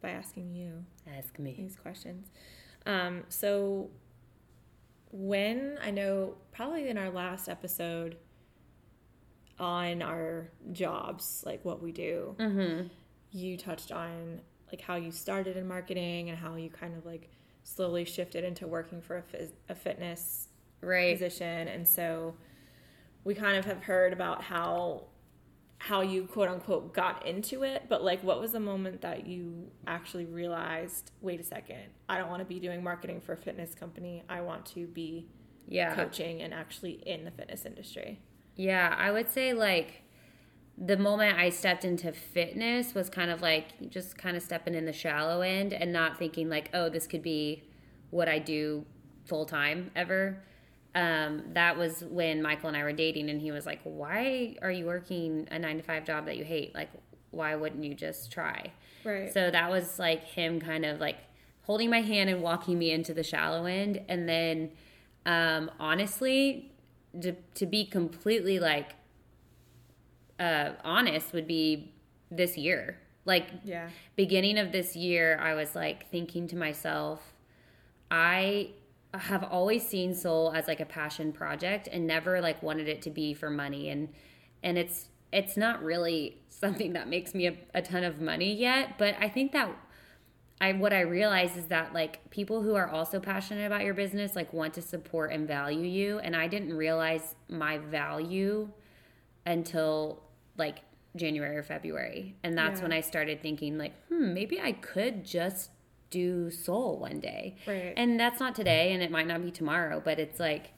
[0.00, 0.84] by asking you
[1.16, 1.54] Ask me.
[1.58, 2.28] these questions.
[2.86, 3.90] Um, so
[5.12, 8.16] when I know probably in our last episode
[9.58, 12.86] on our jobs, like what we do, Mm-hmm.
[13.32, 14.40] you touched on
[14.72, 17.28] like how you started in marketing and how you kind of like
[17.64, 20.48] slowly shifted into working for a, phys- a fitness
[20.80, 21.12] Right.
[21.14, 22.34] position and so
[23.24, 25.02] we kind of have heard about how
[25.82, 29.66] how you quote unquote got into it but like what was the moment that you
[29.86, 33.74] actually realized wait a second i don't want to be doing marketing for a fitness
[33.74, 35.26] company i want to be
[35.66, 35.94] Yeah.
[35.94, 38.20] coaching and actually in the fitness industry
[38.56, 40.02] Yeah, I would say like
[40.76, 44.84] the moment I stepped into fitness was kind of like just kind of stepping in
[44.84, 47.62] the shallow end and not thinking like, oh, this could be
[48.10, 48.84] what I do
[49.26, 50.42] full time ever.
[50.94, 54.70] Um, that was when Michael and I were dating, and he was like, "Why are
[54.70, 56.74] you working a nine to five job that you hate?
[56.74, 56.90] Like,
[57.30, 58.72] why wouldn't you just try?"
[59.04, 59.32] Right.
[59.32, 61.18] So that was like him kind of like
[61.62, 64.70] holding my hand and walking me into the shallow end, and then
[65.26, 66.72] um, honestly,
[67.20, 68.96] to to be completely like
[70.40, 71.92] uh, honest, would be
[72.30, 72.98] this year.
[73.24, 73.90] Like yeah.
[74.16, 77.34] beginning of this year, I was like thinking to myself,
[78.10, 78.70] I
[79.14, 83.10] have always seen soul as like a passion project and never like wanted it to
[83.10, 83.88] be for money.
[83.90, 84.08] And
[84.62, 88.98] and it's it's not really something that makes me a, a ton of money yet.
[88.98, 89.68] But i think that
[90.60, 94.36] i what i realize is that like people who are also passionate about your business
[94.36, 96.18] like want to support and value you.
[96.20, 98.68] And i didn't realize my value
[99.46, 100.22] until
[100.56, 100.78] like
[101.16, 102.36] january or february.
[102.44, 102.84] And that's Yeah.
[102.84, 105.70] when i started thinking like hmm maybe i could just
[106.10, 107.94] do soul one day Right.
[107.96, 110.72] and that's not today and it might not be tomorrow but it's like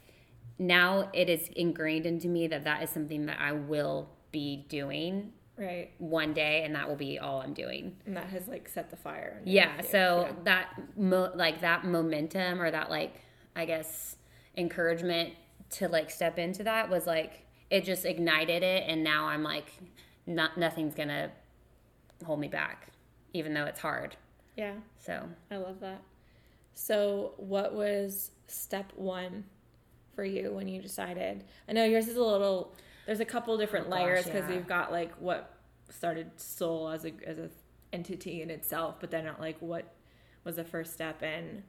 [0.58, 5.32] now it is ingrained into me that that is something that i will be doing
[5.58, 5.90] Right.
[5.98, 8.96] one day and that will be all i'm doing And that has like set the
[8.96, 9.40] fire.
[9.44, 9.88] yeah you.
[9.88, 10.32] so Yeah.
[10.44, 13.14] that mo- like that momentum or that like
[13.56, 14.16] i guess
[14.56, 15.34] encouragement
[15.70, 19.72] to like step into that was like it just ignited it and now i'm like
[20.26, 21.30] not nothing's gonna
[22.24, 22.88] hold me back
[23.32, 24.16] even though it's hard
[24.56, 24.74] Yeah.
[24.98, 26.02] so I love that.
[26.74, 29.44] So, what was step one
[30.14, 31.44] for you when you decided?
[31.68, 32.74] I know yours is a little.
[33.06, 34.56] There's a couple different Oh, layers because yeah.
[34.56, 35.54] we've got like what
[35.90, 37.50] started soul as a as a
[37.92, 39.92] entity in itself, but then like what
[40.44, 41.62] was the first step in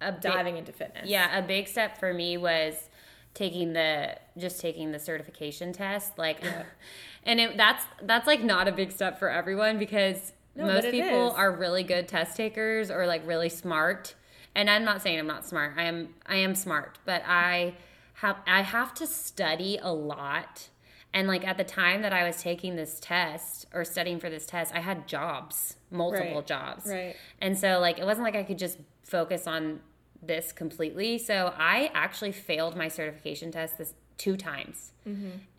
[0.00, 1.08] a big- diving into fitness?
[1.08, 2.88] Yeah, a big step for me was
[3.34, 6.42] taking the just taking the certification test like
[7.24, 11.30] and it that's that's like not a big step for everyone because No, most people
[11.32, 14.14] are really good test takers or like really smart
[14.54, 17.74] and I'm not saying I'm not smart I am I am smart but I
[18.14, 20.68] have I have to study a lot
[21.14, 24.46] and like at the time that I was taking this test or studying for this
[24.46, 26.46] test I had jobs multiple Right.
[26.46, 27.14] jobs Right.
[27.40, 29.80] and so like it wasn't like I could just focus on
[30.20, 31.16] this completely.
[31.18, 34.92] So I actually failed my certification test this two times.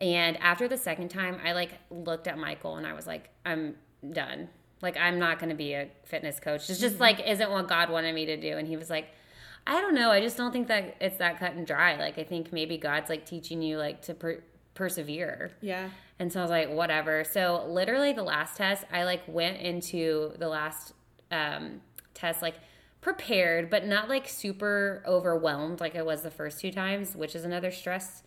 [0.00, 3.74] And after the second time, I like looked at Michael and I was like, I'm
[4.12, 4.48] done.
[4.82, 6.68] Like I'm not going to be a fitness coach.
[6.70, 8.56] It's just like isn't what God wanted me to do.
[8.56, 9.08] And he was like,
[9.66, 10.10] I don't know.
[10.10, 11.96] I just don't think that it's that cut and dry.
[11.96, 14.42] Like I think maybe God's like teaching you like to per-
[14.74, 15.50] persevere.
[15.60, 15.90] Yeah.
[16.18, 17.24] And so I was like, whatever.
[17.24, 20.94] So literally the last test, I like went into the last
[21.30, 21.80] um,
[22.14, 22.54] test like
[23.00, 27.44] prepared, but not like super overwhelmed like I was the first two times, which is
[27.44, 28.22] another stress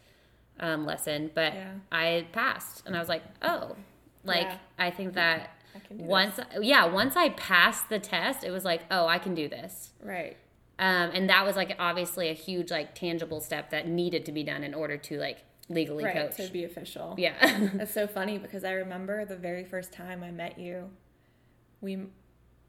[0.59, 1.31] um, lesson.
[1.33, 1.71] But Yeah.
[1.91, 3.75] I passed, and I was like, oh,
[4.23, 4.57] like Yeah.
[4.79, 5.51] I think that
[5.89, 9.91] Once, yeah, once I passed the test, it was like, oh, I can do this.
[10.01, 10.37] Right.
[10.79, 14.43] Um, and that was like obviously a huge like tangible step that needed to be
[14.43, 16.15] done in order to like legally Right.
[16.15, 16.35] coach.
[16.37, 17.15] To be official.
[17.17, 17.69] yeah.
[17.75, 20.89] That's so funny because I remember the very first time I met you,
[21.81, 21.97] we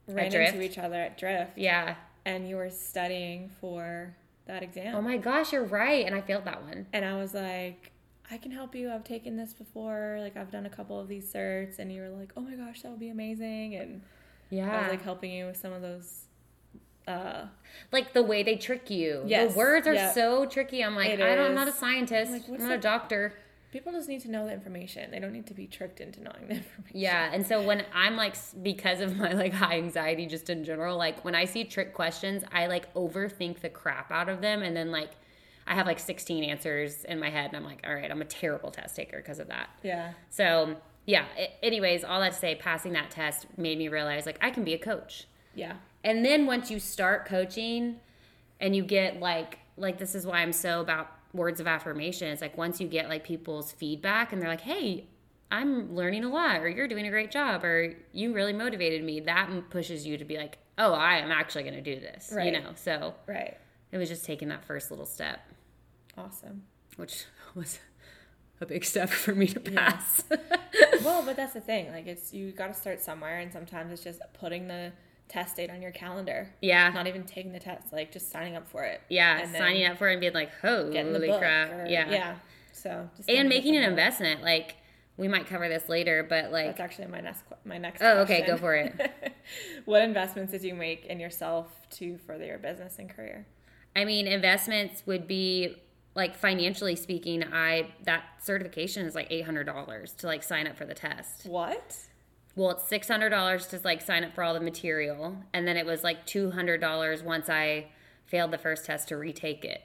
[0.06, 1.96] ran into each other at Drift, yeah.
[2.26, 4.14] and you were studying for
[4.46, 4.94] that exam.
[4.94, 6.04] Oh my gosh, you're right.
[6.04, 6.86] And I failed that one.
[6.92, 7.90] And I was like,
[8.30, 8.90] I can help you.
[8.90, 10.16] I've taken this before.
[10.20, 11.78] Like, I've done a couple of these certs.
[11.78, 13.74] And you were like, oh my gosh, that would be amazing.
[13.76, 14.02] And
[14.50, 14.74] Yeah.
[14.74, 16.22] I was like helping you with some of those.
[17.06, 17.44] Uh,
[17.92, 19.22] like the way they trick you.
[19.26, 20.12] Yes, The words are yeah.
[20.12, 20.82] so tricky.
[20.82, 22.32] I'm like, It I don't, I'm not a scientist.
[22.32, 23.34] I'm like, I'm not a doctor.
[23.72, 25.10] people just need to know the information.
[25.10, 26.98] They don't need to be tricked into knowing the information.
[26.98, 27.28] Yeah.
[27.30, 31.22] And so when I'm like, because of my like high anxiety just in general, like
[31.26, 34.62] when I see trick questions, I like overthink the crap out of them.
[34.62, 35.10] And then like,
[35.66, 37.46] I have like 16 answers in my head.
[37.46, 39.70] And I'm like, all right, I'm a terrible test taker because of that.
[39.82, 40.12] Yeah.
[40.30, 41.24] So yeah.
[41.36, 44.64] a- anyways, all that to say, passing that test made me realize like I can
[44.64, 45.26] be a coach.
[45.54, 45.74] Yeah.
[46.02, 48.00] And then once you start coaching
[48.60, 52.28] and you get like like this is why I'm so about words of affirmation.
[52.28, 55.06] It's like once you get like people's feedback and they're like, "Hey,
[55.50, 59.20] I'm learning a lot or you're doing a great job or you really motivated me."
[59.20, 62.46] That pushes you to be like, "Oh, I am actually going to do this." Right.
[62.46, 62.70] You know.
[62.76, 63.56] So, Right.
[63.94, 65.38] It was just taking that first little step,
[66.18, 66.64] Awesome.
[66.96, 67.78] which was
[68.60, 70.24] a big step for me to pass.
[71.04, 71.90] well, but that's the thing.
[71.92, 74.92] Like, it's you got to start somewhere, and sometimes it's just putting the
[75.28, 76.50] test date on your calendar.
[76.60, 76.90] yeah.
[76.90, 79.00] Not even taking the test, like just signing up for it.
[79.08, 80.92] yeah, signing up for it and being like, "Holy
[81.38, 82.10] crap." or- yeah.
[82.10, 82.34] Yeah.
[82.72, 84.74] So just And making an investment like
[85.16, 88.02] we might cover this later, but like That's actually my next my next.
[88.02, 88.56] Oh, okay, question.
[88.56, 89.34] go for it.
[89.84, 93.46] what investments did you make in yourself to further your business and career?
[93.96, 95.76] I mean, investments would be
[96.14, 100.76] like financially speaking, I that certification is like eight hundred dollars to like sign up
[100.76, 101.46] for the test.
[101.46, 101.96] What?
[102.56, 105.76] Well, it's six hundred dollars to like sign up for all the material, and then
[105.76, 107.86] it was like two hundred dollars once I
[108.26, 109.82] failed the first test to retake it.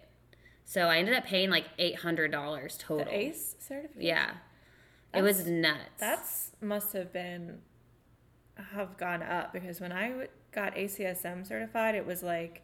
[0.66, 3.06] So I ended up paying like eight hundred dollars total.
[3.06, 4.04] The ACE certificate.
[4.04, 4.32] Yeah,
[5.14, 5.80] it was nuts.
[6.00, 7.60] That's must have been
[8.74, 12.62] have gone up because when I got ACSM certified, it was like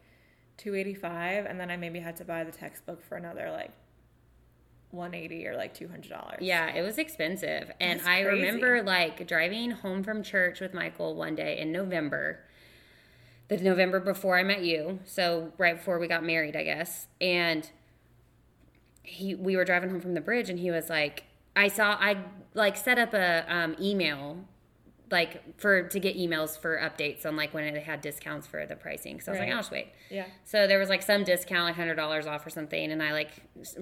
[0.56, 3.72] two eighty five, and then I maybe had to buy the textbook for another like
[4.90, 6.38] one eighty or like two hundred dollars.
[6.40, 7.70] Yeah, it was expensive.
[7.80, 12.40] And I remember like driving home from church with Michael one day in November.
[13.48, 14.98] The November before I met you.
[15.04, 17.06] So right before we got married, I guess.
[17.20, 17.70] And
[19.02, 22.16] he we were driving home from the bridge and he was like I saw I
[22.54, 24.44] like set up a um, email
[25.10, 28.74] like for to get emails for updates on like when it had discounts for the
[28.74, 29.20] pricing.
[29.20, 29.46] So I was Right.
[29.48, 29.88] like, I'll just wait.
[30.10, 30.26] Yeah.
[30.44, 33.30] So there was like some discount, like hundred dollars off or something, and I like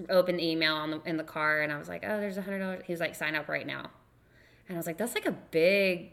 [0.09, 2.41] opened the email on the in the car, and I was like, "Oh, there's a
[2.43, 3.89] hundred dollars." He was like, "Sign up right now,"
[4.67, 6.11] and I was like, "That's like a big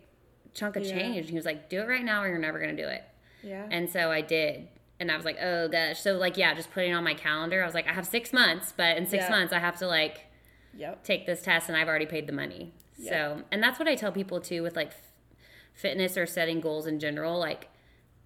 [0.55, 0.99] chunk of Yeah.
[0.99, 3.05] change." And he was like, "Do it right now, or you're never gonna do it."
[3.43, 3.67] Yeah.
[3.71, 6.95] And so I did, and I was like, "Oh gosh." So like, yeah, just putting
[6.95, 7.63] on my calendar.
[7.63, 9.31] I was like, "I have six months, but in six Yeah.
[9.31, 10.27] months, I have to like
[10.75, 11.05] yep.
[11.05, 12.73] take this test, and I've already paid the money."
[13.09, 14.93] So, and that's what I tell people too with like
[15.75, 17.39] fitness or setting goals in general.
[17.39, 17.69] Like,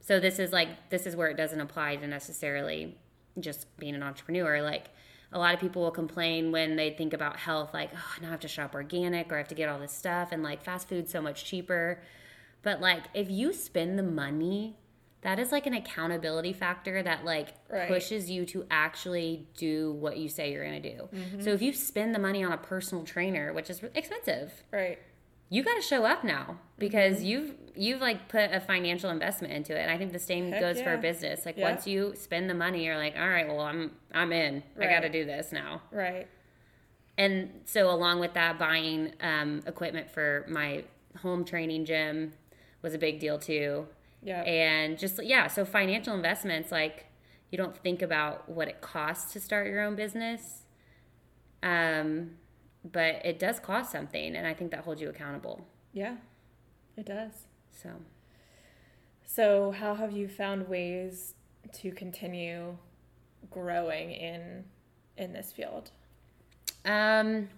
[0.00, 2.96] so this is like this is where it doesn't apply to necessarily
[3.40, 4.62] just being an entrepreneur.
[4.62, 4.86] Like,
[5.32, 8.30] a lot of people will complain when they think about health, like, oh, now I
[8.30, 10.88] have to shop organic or I have to get all this stuff, and like fast
[10.88, 12.00] food's so much cheaper.
[12.62, 14.76] But like, if you spend the money,
[15.26, 17.88] that is like an accountability factor that like Right.
[17.88, 21.08] pushes you to actually do what you say you're gonna do.
[21.12, 21.40] Mm-hmm.
[21.42, 24.98] So if you spend the money on a personal trainer, which is expensive, Right.
[25.50, 29.76] you got to show up now because you've you've like put a financial investment into
[29.76, 31.70] it and i think the same Heck goes for a business like Yeah.
[31.70, 35.00] once you spend the money you're like all right well i'm i'm in i got
[35.00, 36.26] to do this now Right.
[37.18, 40.84] and so along with that buying um, equipment for my
[41.18, 42.32] home training gym
[42.82, 43.86] was a big deal too
[44.26, 44.42] Yeah.
[44.42, 47.06] and just yeah so financial investments like
[47.50, 50.64] you don't think about what it costs to start your own business
[51.62, 52.32] um,
[52.84, 56.16] but it does cost something and i think that holds you accountable yeah.
[56.98, 57.32] It does.
[57.70, 57.88] so
[59.24, 61.34] So, how have you found ways
[61.80, 62.76] to continue
[63.50, 64.64] growing in
[65.16, 65.90] in this field?
[66.84, 67.48] Um,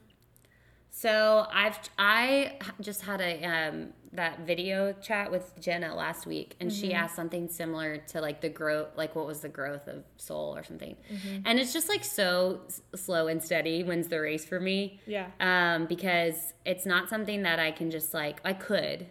[0.91, 6.73] so I've I just had a um that video chat with Jenna last week, and
[6.73, 10.57] she asked something similar to like the growth, like what was the growth of soul
[10.57, 10.97] or something,
[11.45, 13.83] and it's just like so s- slow and steady.
[13.83, 15.01] Wins the race for me.
[15.07, 15.27] Yeah.
[15.41, 19.07] Um, because it's not something that I can just like I could,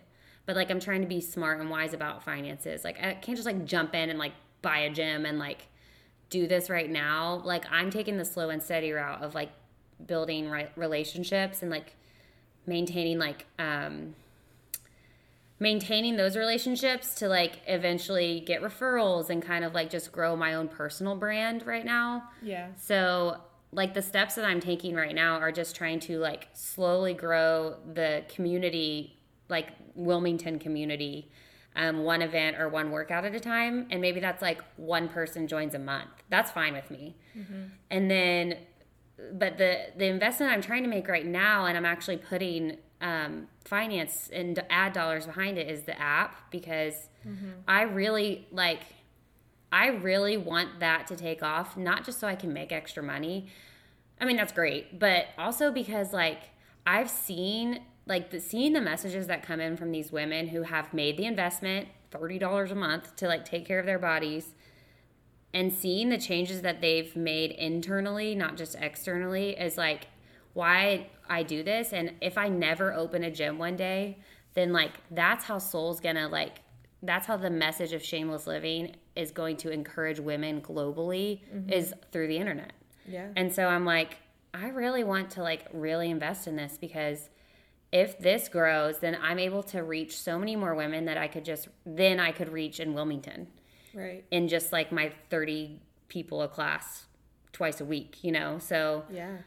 [0.47, 2.83] but like I'm trying to be smart and wise about finances.
[2.83, 5.67] Like I can't just like jump in and like buy a gym and like
[6.31, 7.41] do this right now.
[7.45, 9.51] Like I'm taking the slow and steady route of like
[10.05, 11.95] building right relationships and like
[12.65, 14.13] maintaining like um
[15.59, 20.53] maintaining those relationships to like eventually get referrals and kind of like just grow my
[20.53, 22.29] own personal brand right now.
[22.41, 22.67] Yeah.
[22.77, 23.37] So,
[23.71, 27.75] like the steps that I'm taking right now are just trying to like slowly grow
[27.93, 29.17] the community,
[29.49, 31.29] like Wilmington community,
[31.75, 35.47] um, one event or one workout at a time, and maybe that's like one person
[35.47, 36.09] joins a month.
[36.29, 37.17] That's fine with me.
[37.91, 38.55] And then,
[39.33, 43.47] but the the investment I'm trying to make right now, and I'm actually putting um,
[43.65, 47.09] finance and ad dollars behind it, is the app because
[47.67, 48.81] I really like.
[49.69, 53.47] I really want that to take off, not just so I can make extra money.
[54.19, 56.39] I mean, that's great, but also because like
[56.85, 60.93] I've seen like the seeing the messages that come in from these women who have
[60.93, 64.53] made the investment, $30 a month to like take care of their bodies
[65.57, 70.05] and seeing the changes that they've made internally, not just externally, is like
[70.53, 71.93] why I do this.
[71.93, 74.19] And if I never open a gym one day,
[74.53, 76.61] then like that's how Soul's gonna like
[77.01, 81.71] that's how the message of shameless living is going to encourage women globally mm-hmm.
[81.71, 82.73] is through the internet.
[83.07, 83.29] Yeah.
[83.35, 84.19] And so I'm like,
[84.53, 87.29] I really want to like really invest in this because
[87.91, 91.45] if this grows, then I'm able to reach so many more women that I could
[91.45, 93.47] just then I could reach in Wilmington
[93.93, 94.25] Right.
[94.31, 97.05] in just like my 30 people a class
[97.51, 98.59] twice a week, you know?
[98.59, 99.37] So Yeah.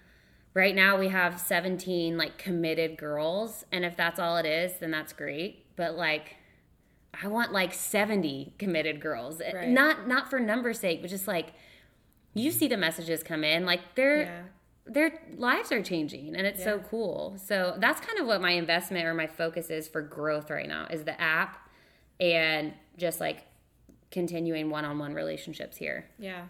[0.55, 4.91] right now we have 17 like committed girls and if that's all it is, then
[4.91, 5.65] that's great.
[5.77, 6.37] But like
[7.23, 9.41] I want like 70 committed girls.
[9.41, 9.69] Eh, right.
[9.69, 11.53] Not not for number's sake, but just like
[12.35, 14.43] you see the messages come in like they're Yeah.
[14.87, 17.37] their lives are changing and it's so cool.
[17.39, 20.87] So that's kind of what my investment or my focus is for growth right now
[20.91, 21.69] is the app
[22.19, 23.47] and just like
[24.11, 26.07] continuing one-on-one relationships here.
[26.19, 26.45] Yeah.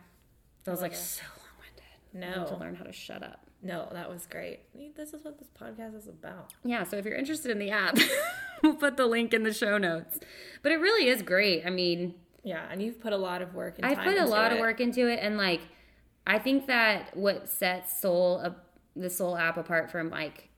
[0.64, 0.96] That was like it.
[0.96, 2.37] so long-winded.
[2.37, 2.59] I need to No.
[2.59, 3.46] learn how to shut up.
[3.62, 4.61] No, that was great.
[4.96, 6.55] This is what this podcast is about.
[6.64, 7.99] Yeah, so if you're interested in the app,
[8.62, 10.18] we'll put the link in the show notes.
[10.62, 11.66] But it really is great.
[11.66, 14.59] I mean, Yeah, and you've put a lot of work I've put a lot of
[14.59, 14.61] it.
[14.62, 15.61] work into it and like
[16.27, 18.51] I think that what sets Soul uh,
[18.96, 20.49] the Soul app apart from like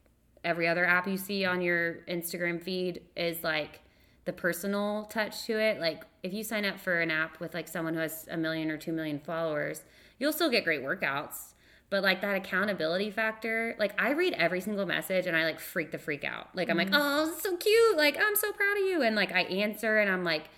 [0.44, 3.80] every other app you see on your Instagram feed is like
[4.24, 5.80] the personal touch to it.
[5.80, 8.70] Like if you sign up for an app with like someone who has a million
[8.70, 9.82] or 2 million followers,
[10.18, 11.54] you'll still get great workouts.
[11.90, 15.90] But like that accountability factor, like I read every single message and I like freak
[15.90, 16.48] the freak out.
[16.54, 17.00] Like I'm like, mm-hmm.
[17.00, 17.96] oh, this is so cute.
[17.98, 19.02] Like I'm so proud of you.
[19.02, 20.48] And like I answer and I'm like,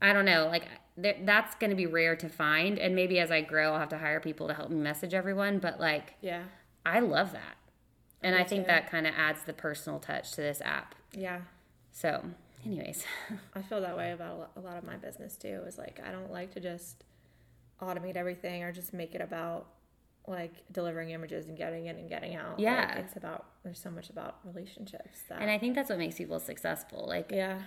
[0.00, 0.46] I don't know.
[0.46, 0.66] Like
[1.00, 2.78] th- that's going to be rare to find.
[2.78, 5.58] And maybe as I grow, I'll have to hire people to help me message everyone.
[5.58, 6.44] But like, Yeah.
[6.86, 7.56] I love that.
[8.22, 8.68] And Me I think too.
[8.68, 10.94] that kind of adds the personal touch to this app.
[11.12, 11.40] Yeah.
[11.92, 12.24] So,
[12.64, 13.04] anyways,
[13.54, 15.62] I feel that way about a lot of my business too.
[15.66, 17.04] Is like I don't like to just
[17.80, 19.66] automate everything or just make it about
[20.26, 22.58] like delivering images and getting in and getting out.
[22.58, 22.86] Yeah.
[22.88, 26.16] Like, it's about there's so much about relationships that and I think that's what makes
[26.16, 27.06] people successful.
[27.06, 27.58] Like, yeah.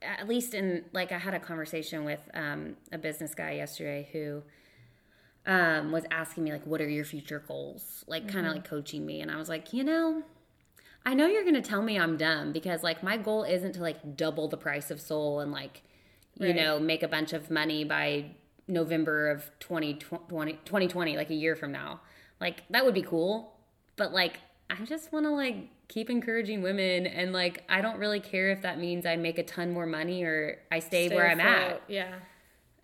[0.00, 4.42] at least in like I had a conversation with um, a business guy yesterday who
[5.44, 9.04] um, was asking me like, "What are your future goals?" Like, kind of like coaching
[9.04, 10.22] me, and I was like, you know.
[11.04, 14.16] I know you're gonna tell me I'm dumb because like my goal isn't to like
[14.16, 15.82] double the price of Soul and like
[16.38, 16.56] you Right.
[16.56, 18.26] know make a bunch of money by
[18.68, 22.00] November of 2020, 2020 like a year from now.
[22.40, 23.52] Like that would be cool,
[23.96, 24.38] but like
[24.70, 25.56] I just want to like
[25.88, 29.42] keep encouraging women and like I don't really care if that means I make a
[29.42, 31.82] ton more money or I stay, where I'm at.
[31.88, 32.14] Yeah.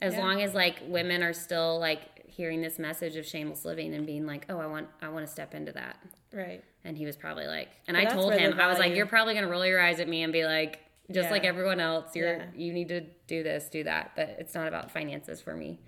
[0.02, 0.20] As Yeah.
[0.20, 2.02] long as like women are still like
[2.38, 5.31] hearing this message of shameless living and being like, "Oh, I want I want to
[5.31, 5.98] step into that."
[6.33, 6.62] Right.
[6.85, 9.35] And he was probably like, and But I told him, I was like, you're probably
[9.35, 10.79] gonna roll your eyes at me and be like,
[11.11, 11.33] just Yeah.
[11.33, 12.44] like everyone else, you're Yeah.
[12.55, 15.81] you need to do this, do that, but it's not about finances for me.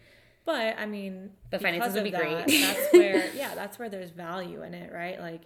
[0.45, 2.61] But I mean, But finances would be that, great.
[2.61, 5.21] that's where, yeah, that's where there's value in it, right?
[5.21, 5.43] Like,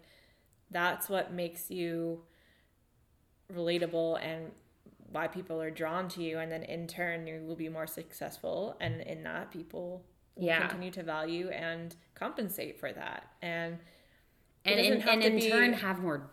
[0.71, 2.23] that's what makes you
[3.53, 4.53] relatable and
[5.11, 6.38] why people are drawn to you.
[6.38, 8.77] And then in turn, you will be more successful.
[8.81, 10.03] And in that, people
[10.37, 10.61] Yeah.
[10.66, 13.29] continue to value and compensate for that.
[13.42, 13.79] And,
[14.64, 16.29] And in, and in be- turn have more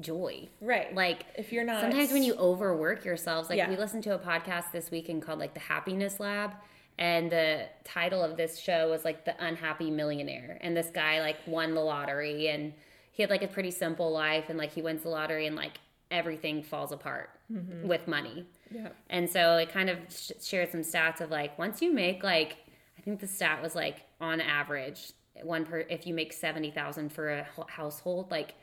[0.00, 0.48] joy.
[0.60, 0.94] right.
[0.94, 3.68] Like if you're not, sometimes when you overwork yourselves, like Yeah.
[3.68, 6.52] we listened to a podcast this weekend called like the Happiness Lab.
[6.98, 10.58] And the title of this show was like the unhappy millionaire.
[10.60, 12.72] And this guy like won the lottery and
[13.12, 15.72] he had like a pretty simple life and like he wins the lottery and like
[16.10, 17.86] everything falls apart Mm-hmm.
[17.86, 18.46] with money.
[18.70, 18.88] yeah.
[19.10, 22.56] And so it kind of sh- shared some stats of like once you make like
[23.02, 25.12] I think the stat was like on average
[25.42, 28.54] one per if you make 70,000 for a household like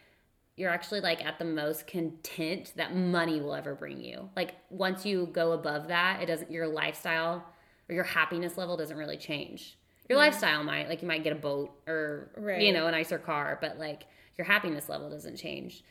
[0.55, 4.29] you're actually like at the most content that money will ever bring you.
[4.35, 7.45] Like once you go above that, it doesn't your lifestyle
[7.87, 9.77] or your happiness level doesn't really change.
[10.09, 13.57] Your lifestyle might like you might get a boat or you know a nicer car,
[13.61, 14.03] but like
[14.37, 15.83] your happiness level doesn't change.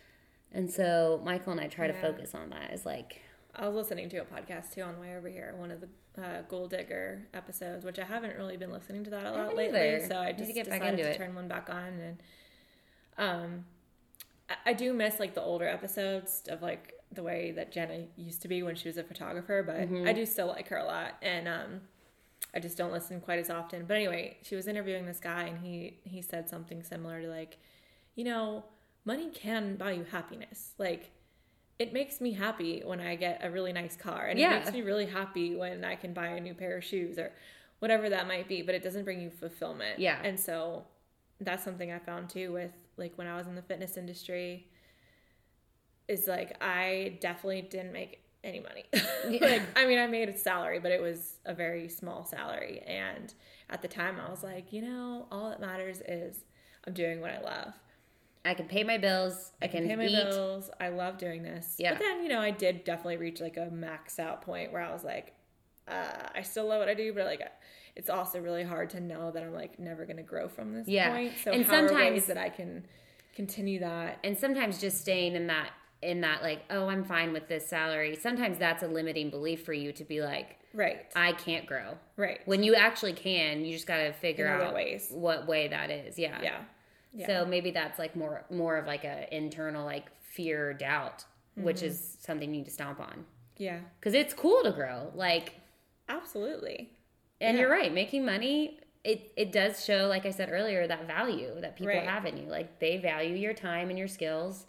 [0.53, 3.23] And so Michael and I try to focus on that is like
[3.59, 5.89] I was listening to a podcast too on the way over here, one of the
[6.23, 9.79] uh, Goal Digger episodes, which I haven't really been listening to that a lot lately.
[9.81, 10.07] either.
[10.09, 11.17] So I just decided to it.
[11.17, 12.23] turn one back on, and
[13.19, 13.65] um,
[14.49, 18.43] I, I do miss like the older episodes of like the way that Jenna used
[18.43, 20.07] to be when she was a photographer, but Mm-hmm.
[20.07, 21.81] I do still like her a lot, and um,
[22.55, 23.85] I just don't listen quite as often.
[23.87, 27.59] But anyway, she was interviewing this guy, and he he said something similar to like,
[28.15, 28.65] you know,
[29.05, 31.11] money can buy you happiness, like
[31.79, 34.57] it makes me happy when I get a really nice car, and Yeah.
[34.57, 37.33] it makes me really happy when I can buy a new pair of shoes or
[37.79, 38.63] whatever that might be.
[38.63, 39.99] But it doesn't bring you fulfillment.
[39.99, 40.21] Yeah.
[40.23, 40.87] and so
[41.41, 44.67] that's something I found too with like when I was in the fitness industry.
[46.09, 48.85] Is like I definitely didn't make any money.
[49.41, 53.33] like I mean, I made a salary, but it was a very small salary, and
[53.69, 56.45] at the time I was like, you know, all that matters is
[56.87, 57.75] I'm doing what I love.
[58.49, 59.53] I can pay my bills.
[59.61, 60.13] I can pay my eat.
[60.31, 60.71] bills.
[60.81, 61.75] I love doing this.
[61.79, 61.91] Yeah.
[61.93, 64.91] But then, you know, I did definitely reach like a max out point where I
[64.93, 65.35] was like,
[65.87, 67.43] uh, I still love what I do, but like,
[67.95, 70.89] it's also really hard to know that I'm like never going to grow from this
[70.89, 71.11] Yeah.
[71.11, 71.33] point.
[71.45, 72.87] So And sometimes- ways that I can
[73.37, 74.19] continue that?
[74.25, 78.15] And sometimes just staying in that in that like, oh, I'm fine with this salary.
[78.15, 81.07] Sometimes that's a limiting belief for you to be like, Right.
[81.17, 81.99] I can't grow.
[82.17, 82.41] Right.
[82.47, 85.09] When you actually can, you just got to figure out ways.
[85.11, 86.17] what way that is.
[86.19, 86.41] Yeah.
[86.43, 86.61] yeah.
[87.13, 87.27] Yeah.
[87.27, 91.87] So maybe that's like more more of like a internal like fear doubt, which Mm-hmm.
[91.87, 93.25] is something you need to stomp on.
[93.57, 93.81] yeah.
[94.01, 95.11] Cuz it's cool to grow.
[95.15, 95.55] Like
[96.09, 96.91] Absolutely.
[97.41, 97.63] and Yeah.
[97.63, 101.77] you're right, making money it, it does show, like I said earlier, that value that
[101.77, 102.03] people Right.
[102.03, 102.47] have in you.
[102.49, 104.67] Like they value your time and your skills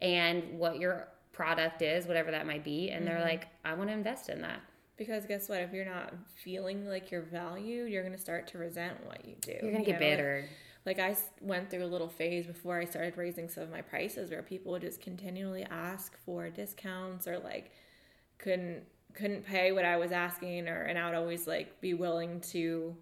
[0.00, 2.90] and what your product is, whatever that might be.
[2.90, 3.14] And Mm-hmm.
[3.14, 4.60] they're like, I want to invest in that.
[4.96, 5.60] Because guess what?
[5.60, 6.12] If you're not
[6.44, 9.52] feeling like you're valued, you're going to start to resent what you do.
[9.52, 10.06] You're going you to get know?
[10.10, 10.40] Bitter.
[10.42, 10.50] like
[10.86, 14.30] I s- went through a little phase before I started raising some of my prices
[14.30, 17.70] where people would just continually ask for discounts or like
[18.38, 22.40] couldn't couldn't pay what I was asking or and I would always like be willing
[22.52, 22.96] to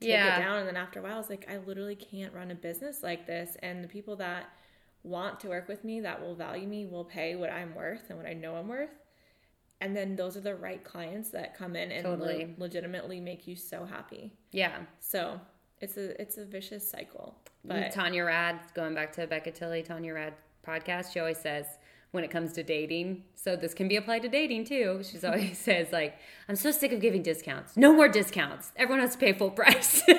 [0.00, 0.36] take Yeah.
[0.36, 0.58] it down.
[0.58, 3.26] And then after a while, I was like, I literally can't run a business like
[3.26, 3.56] this.
[3.62, 4.50] And the people that
[5.02, 8.18] want to work with me, that will value me, will pay what I'm worth and
[8.18, 8.90] what I know I'm worth.
[9.80, 13.56] And then those are the right clients that come in and le- legitimately make you
[13.56, 14.32] so happy.
[14.50, 14.82] Yeah.
[15.00, 15.40] So
[15.84, 17.36] it's a it's a vicious cycle.
[17.64, 20.34] But Tanya Rad, going back to Becca Tilley, Tanya Rad
[20.66, 21.66] podcast, she always says
[22.10, 25.00] when it comes to dating, so this can be applied to dating too.
[25.02, 26.16] She's always says like,
[26.48, 27.76] I'm so sick of giving discounts.
[27.76, 28.70] No more discounts.
[28.76, 30.02] Everyone has to pay full price.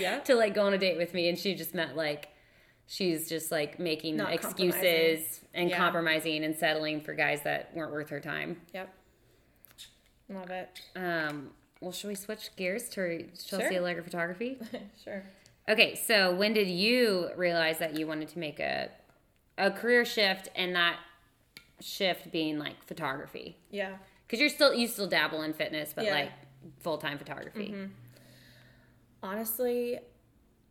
[0.00, 0.18] Yeah.
[0.20, 1.28] To like go on a date with me.
[1.28, 2.28] And she just meant like
[2.88, 5.76] she's just like making Not excuses and Yeah.
[5.76, 8.60] compromising and settling for guys that weren't worth her time.
[8.72, 8.92] yep.
[10.28, 10.80] Love it.
[10.96, 11.50] Um,
[11.84, 13.78] well, should we switch gears to Chelsea Sure.
[13.78, 14.58] Allegra photography?
[15.04, 15.22] sure.
[15.68, 18.90] Okay, so when did you realize that you wanted to make a
[19.56, 20.96] a career shift and that
[21.80, 23.56] shift being like photography?
[23.70, 23.96] Yeah.
[24.26, 26.14] Because you're still you still dabble in fitness, but Yeah.
[26.14, 26.32] like
[26.80, 27.68] full time photography.
[27.68, 27.84] Mm-hmm.
[29.22, 29.98] Honestly,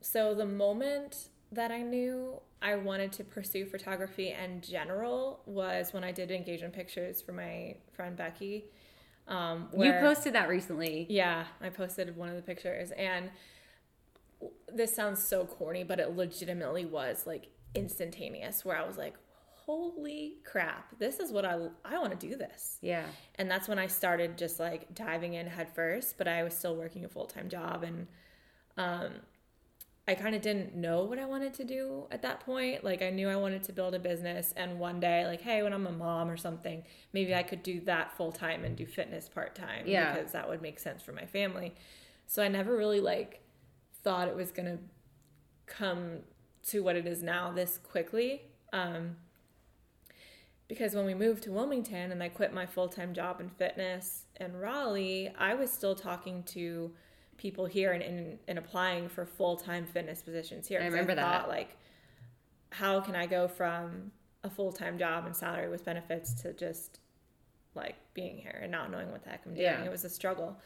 [0.01, 6.03] so the moment that I knew I wanted to pursue photography in general was when
[6.03, 8.66] I did engagement pictures for my friend Becky.
[9.28, 11.05] Um, You posted that recently.
[11.09, 13.30] Yeah, I posted one of the pictures, and
[14.71, 18.65] this sounds so corny, but it legitimately was like instantaneous.
[18.65, 19.15] Where I was like,
[19.65, 20.97] "Holy crap!
[20.99, 23.05] This is what I I want to do this." Yeah.
[23.36, 26.17] and that's when I started just like diving in head first.
[26.17, 28.07] But I was still working a full time job, and
[28.78, 29.13] um,
[30.06, 32.84] I kind of didn't know what I wanted to do at that point.
[32.84, 35.72] Like I knew I wanted to build a business, and one day, like, hey, when
[35.72, 36.84] I'm a mom or something,
[37.14, 39.86] maybe I could do that full time and do fitness part time.
[39.86, 40.14] Yeah.
[40.14, 41.74] because that would make sense for my family.
[42.28, 43.41] So I never really like
[44.04, 44.80] thought it was gonna
[45.66, 46.20] come
[46.68, 48.41] to what it is now this quickly.
[48.74, 49.18] Um,
[50.68, 54.26] because when we moved to Wilmington and I quit my full time job in fitness
[54.39, 56.91] in Raleigh, I was still talking to
[57.38, 60.79] people here and, and, and applying for full time fitness positions here.
[60.81, 61.41] I remember that.
[61.41, 61.77] thought, like,
[62.69, 64.11] how can I go from
[64.43, 66.99] a full time job and salary with benefits to just
[67.75, 69.63] like being here and not knowing what the heck I'm doing?
[69.63, 69.84] Yeah.
[69.84, 70.57] It was a struggle.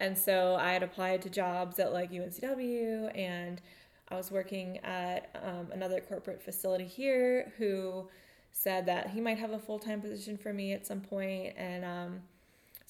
[0.00, 3.60] And so I had applied to jobs at like UNCW and
[4.08, 8.08] I was working at um, another corporate facility here who
[8.50, 11.54] said that he might have a full time position for me at some point.
[11.56, 12.20] And um,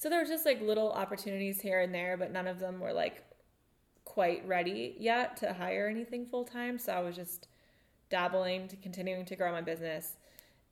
[0.02, 2.92] so there was just like little opportunities here and there, but none of them were
[2.92, 3.22] like
[4.04, 6.76] quite ready yet to hire anything full time.
[6.76, 7.46] So I was just
[8.10, 10.16] dabbling to continuing to grow my business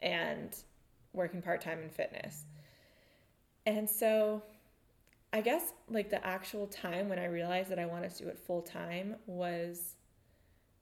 [0.02, 0.52] and
[1.12, 2.44] working part time in fitness.
[3.66, 4.42] And so
[5.32, 8.36] I guess like the actual time when I realized that I wanted to do it
[8.36, 9.94] full time was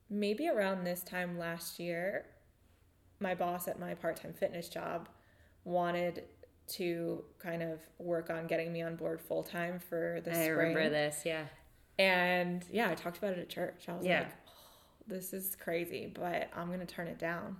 [0.09, 2.25] maybe around this time last year.
[3.19, 5.07] My boss at my part time fitness job
[5.65, 6.23] wanted
[6.69, 10.51] to kind of work on getting me on board full time for the I spring.
[10.57, 11.23] remember this.
[11.25, 11.43] Yeah.
[11.97, 13.85] And yeah, I talked about it at church.
[13.87, 14.19] I was Yeah.
[14.19, 14.51] like, oh,
[15.07, 17.57] this is crazy, but I'm going to turn it down.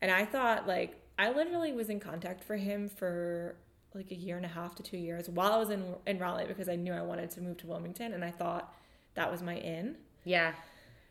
[0.00, 3.56] And I thought, like, I literally was in contact for him for
[3.94, 6.44] like a year and a half to two years while I was in, in Raleigh
[6.46, 8.12] because I knew I wanted to move to Wilmington.
[8.12, 8.74] And I thought
[9.14, 9.96] that was my in.
[10.24, 10.52] Yeah.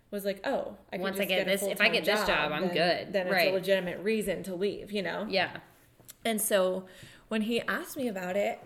[0.10, 2.52] Was like, oh, I can Once I get a this- if I get this job,
[2.54, 3.14] I'm then- good.
[3.14, 3.50] Then it's Right.
[3.50, 5.28] a legitimate reason to leave, you know?
[5.30, 5.58] Yeah.
[6.24, 6.86] And so
[7.28, 8.60] when he asked me about it,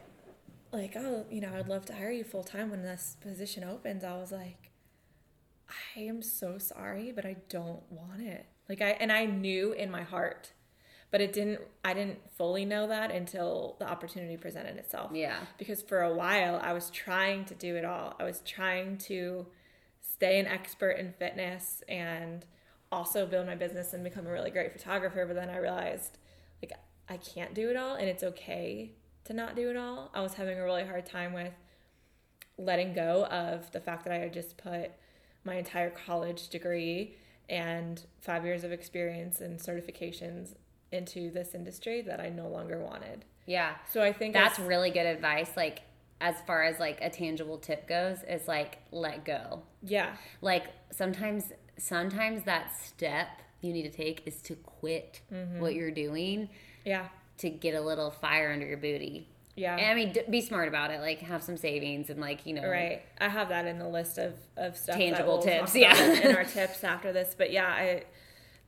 [0.71, 4.03] like, oh, you know, I'd love to hire you full time when this position opens,
[4.03, 4.71] I was like,
[5.95, 8.45] I am so sorry, but I don't want it.
[8.69, 10.53] Like I and I knew in my heart,
[11.11, 15.11] but it didn't I didn't fully know that until the opportunity presented itself.
[15.13, 15.39] Yeah.
[15.57, 18.15] Because for a while I was trying to do it all.
[18.19, 19.47] I was trying to
[19.99, 22.45] stay an expert in fitness and
[22.91, 26.17] also build my business and become a really great photographer, but then I realized
[26.61, 26.73] like
[27.11, 28.91] I can't do it all and it's okay
[29.25, 30.09] to not do it all.
[30.13, 31.53] I was having a really hard time with
[32.57, 34.91] letting go of the fact that I had just put
[35.43, 37.15] my entire college degree
[37.49, 40.55] and five years of experience and certifications
[40.91, 43.25] into this industry that I no longer wanted.
[43.45, 43.75] Yeah.
[43.89, 45.49] So I think That's really good advice.
[45.57, 45.81] Like,
[46.19, 49.63] as far as like a tangible tip goes, is like let go.
[49.83, 53.27] yeah, Like sometimes, sometimes that step
[53.61, 55.59] you need to take is to quit Mm-hmm.
[55.59, 56.49] what you're doing
[56.85, 57.07] yeah,
[57.39, 59.27] to get a little fire under your booty.
[59.55, 59.75] yeah.
[59.77, 60.99] And I mean, d- be smart about it.
[61.01, 63.01] Like, have some savings and like you know, Right.
[63.19, 64.95] I have that in the list of, of stuff.
[64.97, 65.95] that Tangible we'll tips, yeah.
[66.21, 67.35] in our tips after this.
[67.37, 68.03] But yeah, I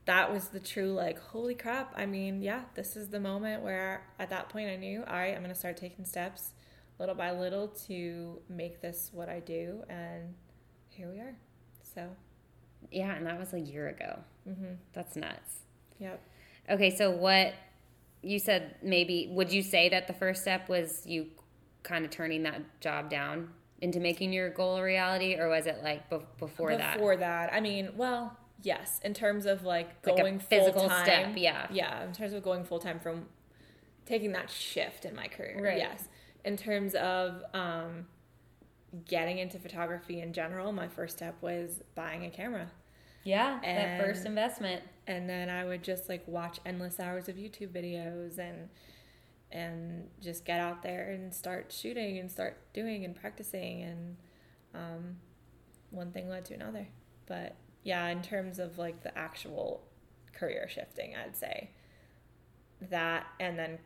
[0.06, 1.92] that was the true like, holy crap.
[1.96, 5.34] I mean, yeah, this is the moment where at that point I knew, all right,
[5.34, 6.52] I'm gonna start taking steps
[6.98, 10.34] little by little to make this what I do and
[10.90, 11.34] here we are.
[11.94, 12.08] So
[12.92, 14.18] Yeah, and that was a year ago.
[14.48, 14.74] Mm-hmm.
[14.92, 15.60] That's nuts.
[15.98, 16.20] yep.
[16.70, 17.54] Okay, so what
[18.24, 21.26] you said maybe would you say that the first step was you
[21.82, 23.50] kind of turning that job down
[23.80, 26.94] into making your goal a reality, or was it like be- before, that?
[26.94, 31.04] Before that, I mean, well, yes, in terms of like Like going physical full time,
[31.04, 31.66] step, yeah.
[31.70, 33.26] yeah, in terms of going full time from
[34.06, 35.76] taking that shift in my career, Right.
[35.78, 36.08] yes.
[36.44, 38.06] In terms of um,
[39.06, 42.70] getting into photography in general, my first step was buying a camera,
[43.24, 44.82] Yeah, that first investment.
[45.06, 48.68] and then I would just like watch endless hours of YouTube videos and
[49.52, 54.16] and just get out there and start shooting and start doing and practicing and
[54.74, 55.16] um,
[55.90, 56.88] one thing led to another.
[57.26, 57.54] But
[57.84, 59.82] yeah, in terms of like the actual
[60.32, 61.70] career shifting, I'd say
[62.90, 63.78] that and then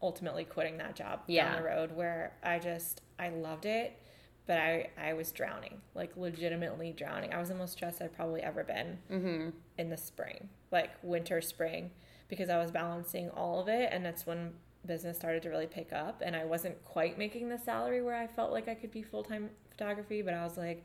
[0.00, 1.52] ultimately quitting that job Yeah.
[1.52, 4.00] down the road where I just I loved it,
[4.48, 7.32] but I I was drowning, like legitimately drowning.
[7.32, 9.50] I was the most stressed I've probably ever been Mm-hmm.
[9.78, 11.92] in the spring, like winter, spring,
[12.28, 13.90] because I was balancing all of it.
[13.92, 16.22] And that's when business started to really pick up.
[16.24, 19.22] And I wasn't quite making the salary where I felt like I could be full
[19.22, 20.84] time photography, but I was like,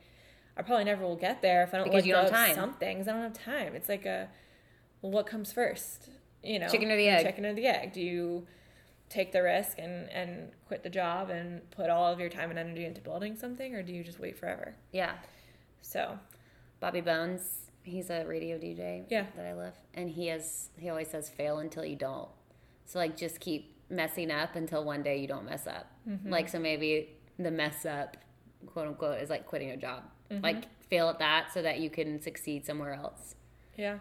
[0.58, 2.56] I probably never will get there if I don't Because you don't have time.
[2.56, 3.08] some things.
[3.08, 3.74] I don't have time.
[3.76, 4.30] It's like a,
[5.02, 6.10] well, what comes first?
[6.44, 7.26] You know, Chicken or the egg?
[7.26, 7.94] Chicken or the egg?
[7.94, 8.46] Do you
[9.14, 12.58] take the risk and and quit the job and put all of your time and
[12.60, 14.76] energy into building something, or do you just wait forever?
[14.92, 15.14] Yeah,
[15.82, 16.18] So
[16.80, 17.60] Bobby Bones.
[17.86, 19.04] He's a radio DJ.
[19.10, 19.26] Yeah.
[19.36, 22.30] that I love, and he has he always says fail until you don't.
[22.86, 25.86] So like just keep messing up until one day you don't mess up.
[26.10, 26.30] Mm-hmm.
[26.30, 28.16] Like so maybe the mess up,
[28.68, 30.04] quote unquote, is like quitting a job.
[30.32, 30.44] Mm-hmm.
[30.44, 33.36] Like fail at that so that you can succeed somewhere else.
[33.78, 33.98] yeah,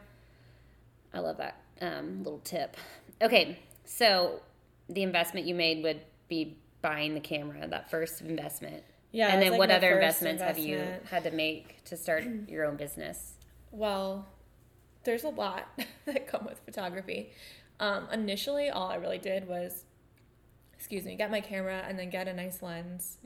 [1.13, 2.77] I love that um, little tip.
[3.21, 4.43] Okay, so
[4.93, 8.83] the investment you made would be buying the camera, that first investment.
[9.13, 12.65] Yeah, and then like what other investments have you had to make to start your
[12.65, 13.35] own business?
[13.71, 14.27] Well,
[15.05, 15.69] there's a lot
[16.07, 17.31] that come with photography.
[17.81, 19.85] Um, initially, all I really did was,
[20.75, 23.19] excuse me, get my camera and then get a nice lens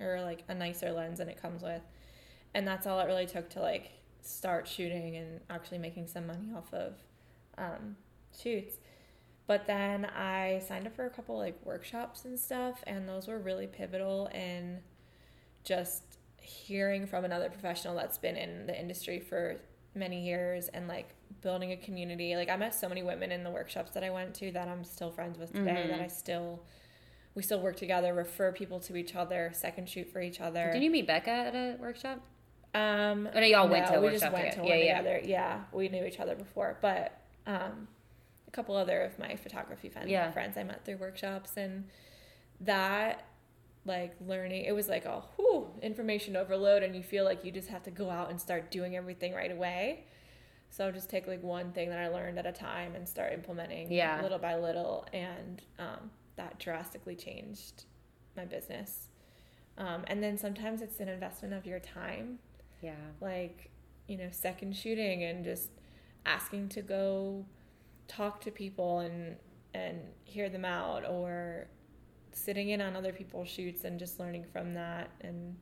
[0.00, 1.82] or like a nicer lens than it comes with,
[2.54, 3.90] and that's all it really took to like
[4.20, 6.94] start shooting and actually making some money off of
[7.58, 7.96] um,
[8.40, 8.76] shoots.
[9.46, 13.38] But then I signed up for a couple like workshops and stuff, and those were
[13.38, 14.78] really pivotal in
[15.64, 16.02] just
[16.40, 19.56] hearing from another professional that's been in the industry for
[19.94, 22.36] many years and like building a community.
[22.36, 24.84] Like I met so many women in the workshops that I went to that I'm
[24.84, 26.62] still friends with today that I still
[27.34, 30.70] we still work together, refer people to each other, second shoot for each other.
[30.72, 32.20] Did you meet Becca at a workshop?
[32.74, 34.56] Um, Oh, no, y'all went to a we just went together.
[34.56, 34.98] to one Yeah, yeah.
[34.98, 35.20] together.
[35.24, 37.88] Yeah, we knew each other before, but um,
[38.54, 40.30] couple other of my photography friends, Yeah.
[40.30, 41.88] friends I met through workshops, and
[42.60, 43.24] that
[43.86, 47.68] like learning, it was like a whew, information overload, and you feel like you just
[47.68, 50.04] have to go out and start doing everything right away.
[50.70, 53.92] So just take like one thing that I learned at a time and start implementing
[53.92, 54.22] Yeah.
[54.22, 57.84] little by little, and um, that drastically changed
[58.36, 59.08] my business.
[59.76, 62.38] Um, and then sometimes it's an investment of your time
[62.80, 62.94] Yeah.
[63.20, 63.70] like
[64.06, 65.70] you know second shooting and just
[66.26, 67.44] asking to go
[68.08, 69.36] talk to people and
[69.74, 71.66] and hear them out or
[72.32, 75.56] sitting in on other people's shoots and just learning from that and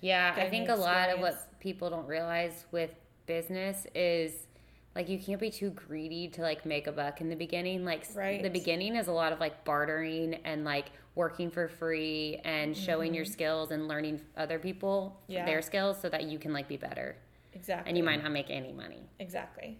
[0.00, 2.90] Yeah, I think a lot of what people don't realize with
[3.26, 4.46] business is
[4.94, 7.84] like you can't be too greedy to like make a buck in the beginning.
[7.84, 8.42] Like Right.
[8.42, 13.14] the beginning is a lot of like bartering and like working for free and showing
[13.14, 15.32] your skills and learning other people Mm-hmm.
[15.32, 15.46] Yeah.
[15.46, 17.16] their skills so that you can like be better.
[17.52, 19.02] exactly And you might not make any money.
[19.18, 19.78] exactly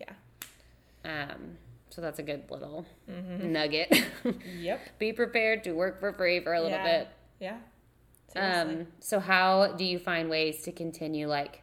[0.00, 0.12] yeah
[1.04, 1.58] Um,
[1.90, 3.52] so that's a good little Mm-hmm.
[3.52, 4.04] nugget.
[4.58, 6.98] yep be prepared to work for free for a little yeah.
[6.98, 7.08] bit.
[7.40, 7.56] yeah
[8.32, 8.74] Seriously.
[8.80, 11.62] Um, so how do you find ways to continue like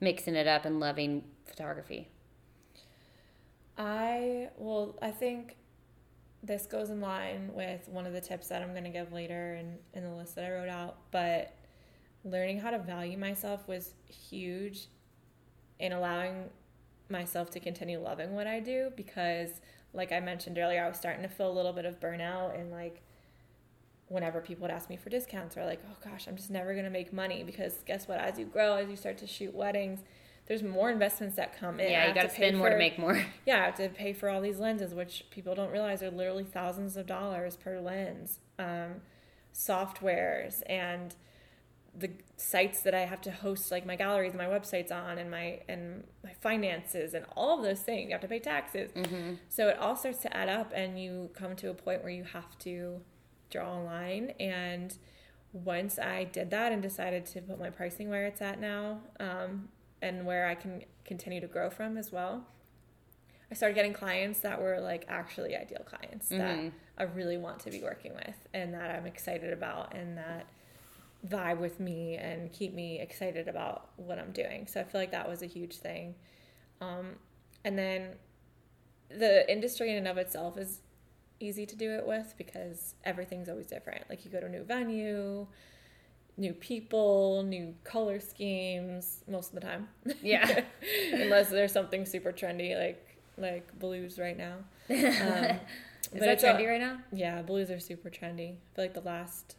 [0.00, 2.08] mixing it up and loving photography?
[3.76, 5.56] I well, I think
[6.42, 9.54] this goes in line with one of the tips that I'm going to give later
[9.56, 10.96] in, in the list that I wrote out.
[11.10, 11.54] But
[12.24, 14.86] learning how to value myself was huge
[15.78, 16.48] in allowing
[17.10, 19.50] myself to continue loving what I do because,
[19.92, 22.70] like I mentioned earlier, I was starting to feel a little bit of burnout and
[22.70, 23.02] like
[24.08, 26.90] whenever people would ask me for discounts or like, oh gosh, I'm just never gonna
[26.90, 28.18] make money because guess what?
[28.18, 30.00] As you grow, as you start to shoot weddings,
[30.46, 31.92] there's more investments that come in.
[31.92, 33.24] Yeah, you have got to pay spend more to make more.
[33.46, 36.42] yeah, I have to pay for all these lenses, which people don't realize are literally
[36.42, 38.40] thousands of dollars per lens.
[38.58, 39.02] Um,
[39.54, 41.14] softwares and
[41.94, 45.30] the sites that I have to host, like my galleries and my websites on, and
[45.30, 46.04] my and
[46.40, 48.06] finances and all of those things.
[48.08, 48.90] You have to pay taxes,
[49.48, 52.24] so it all starts to add up, and you come to a point where you
[52.24, 53.00] have to
[53.50, 54.32] draw a line.
[54.40, 54.96] And
[55.52, 59.68] once I did that and decided to put my pricing where it's at now, um,
[60.02, 62.44] and where I can continue to grow from as well,
[63.50, 67.70] I started getting clients that were like actually ideal clients that I really want to
[67.70, 70.46] be working with and that I'm excited about and that
[71.28, 74.66] vibe with me and keep me excited about what I'm doing.
[74.66, 76.14] So I feel like that was a huge thing.
[76.80, 77.16] Um,
[77.64, 78.14] and then
[79.10, 80.80] the industry in and of itself is
[81.40, 84.04] easy to do it with because everything's always different.
[84.08, 85.46] Like you go to a new venue,
[86.36, 89.88] new people, new color schemes most of the time.
[90.22, 90.62] Yeah.
[91.12, 93.06] Unless there's something super trendy like
[93.36, 94.54] like blues right now.
[96.12, 96.98] Um, Is but that it's a- trendy right now?
[97.12, 98.52] yeah, blues are super trendy.
[98.54, 99.54] I feel like the last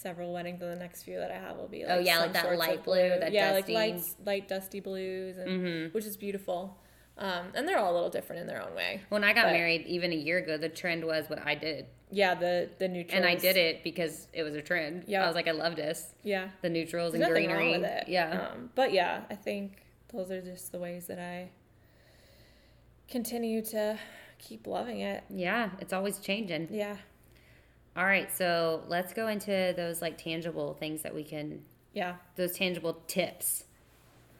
[0.00, 2.32] several weddings and the next few that I have will be like Oh, yeah, like
[2.32, 5.94] that light of blue, that yeah, dusty- like light light dusty blues, and Mm-hmm.
[5.94, 6.78] which is beautiful.
[7.18, 9.02] Um, and they're all a little different in their own way.
[9.10, 11.86] When I got But- married, even a year ago, the trend was what I did,
[12.10, 13.14] Yeah, the the neutrals.
[13.16, 15.04] and I did it because it was a trend.
[15.06, 15.24] Yeah.
[15.24, 16.14] I was like, I love this.
[16.22, 17.72] Yeah, The neutrals there's and greenery.
[17.72, 18.08] wrong with it.
[18.08, 18.48] Yeah.
[18.52, 21.50] Um, but yeah, I think those are just the ways that I
[23.08, 23.98] continue to
[24.38, 25.22] keep loving it.
[25.28, 26.68] yeah, it's always changing.
[26.70, 26.96] Yeah,
[27.96, 31.62] All right, so let's go into those like tangible things that we can,
[31.92, 32.14] yeah.
[32.36, 33.64] those tangible tips.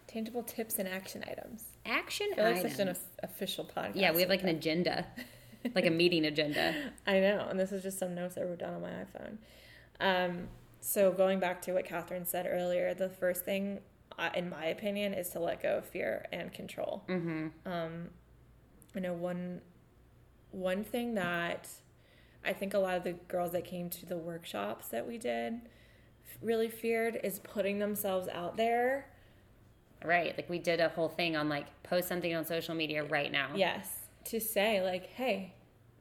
[0.06, 1.64] Tangible tips and action items.
[1.84, 3.92] Action I feel like such an official podcast.
[3.94, 5.06] yeah, we have like an agenda,
[5.74, 6.74] like a meeting agenda.
[7.06, 9.36] I know, and this is just some notes I wrote down on my iPhone.
[10.00, 10.48] Um,
[10.80, 13.80] so going back to what Catherine said earlier, the first thing,
[14.18, 17.02] uh, in my opinion, is to let go of fear and control.
[17.08, 17.48] Mm-hmm.
[17.66, 18.08] Um,
[18.94, 19.60] I know one
[20.52, 21.68] one thing that
[22.44, 25.60] I think a lot of the girls that came to the workshops that we did
[26.42, 29.06] really feared is putting themselves out there.
[30.04, 33.30] Right, like we did a whole thing on like post something on social media right
[33.30, 33.50] now.
[33.54, 33.88] Yes,
[34.26, 35.52] to say like, hey,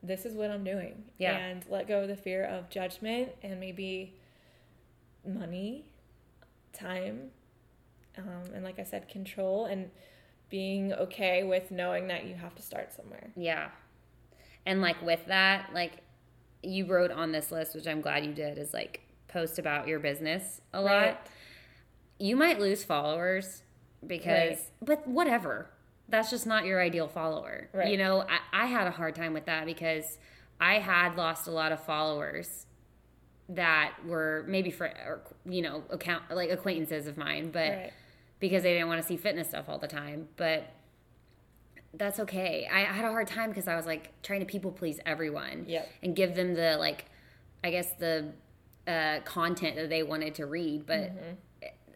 [0.01, 1.03] this is what I'm doing.
[1.17, 1.37] Yeah.
[1.37, 4.15] And let go of the fear of judgment and maybe
[5.27, 5.85] money,
[6.71, 7.31] time,
[8.17, 9.89] um, and like I said, control and
[10.49, 13.31] being okay with knowing that you have to start somewhere.
[13.35, 13.69] Yeah.
[14.65, 16.01] And like with that, like
[16.63, 19.99] you wrote on this list, which I'm glad you did, is like post about your
[19.99, 20.91] business a lot.
[20.91, 21.17] Right.
[22.19, 23.63] You might lose followers
[24.05, 24.59] because, Right.
[24.81, 25.69] but whatever.
[26.09, 27.69] That's just not your ideal follower.
[27.71, 27.89] Right.
[27.89, 30.17] You know, I, I had a hard time with that because
[30.59, 32.65] I had lost a lot of followers
[33.47, 37.91] that were maybe for, or, you know, account like acquaintances of mine, but
[38.39, 40.27] because they didn't want to see fitness stuff all the time.
[40.35, 40.71] But
[41.93, 42.67] that's okay.
[42.71, 45.65] I, I had a hard time because I was like trying to people please everyone
[45.67, 45.89] Yep.
[46.03, 47.05] and give them the like,
[47.63, 48.31] I guess the
[48.87, 50.85] uh, content that they wanted to read.
[50.85, 51.33] But Mm-hmm.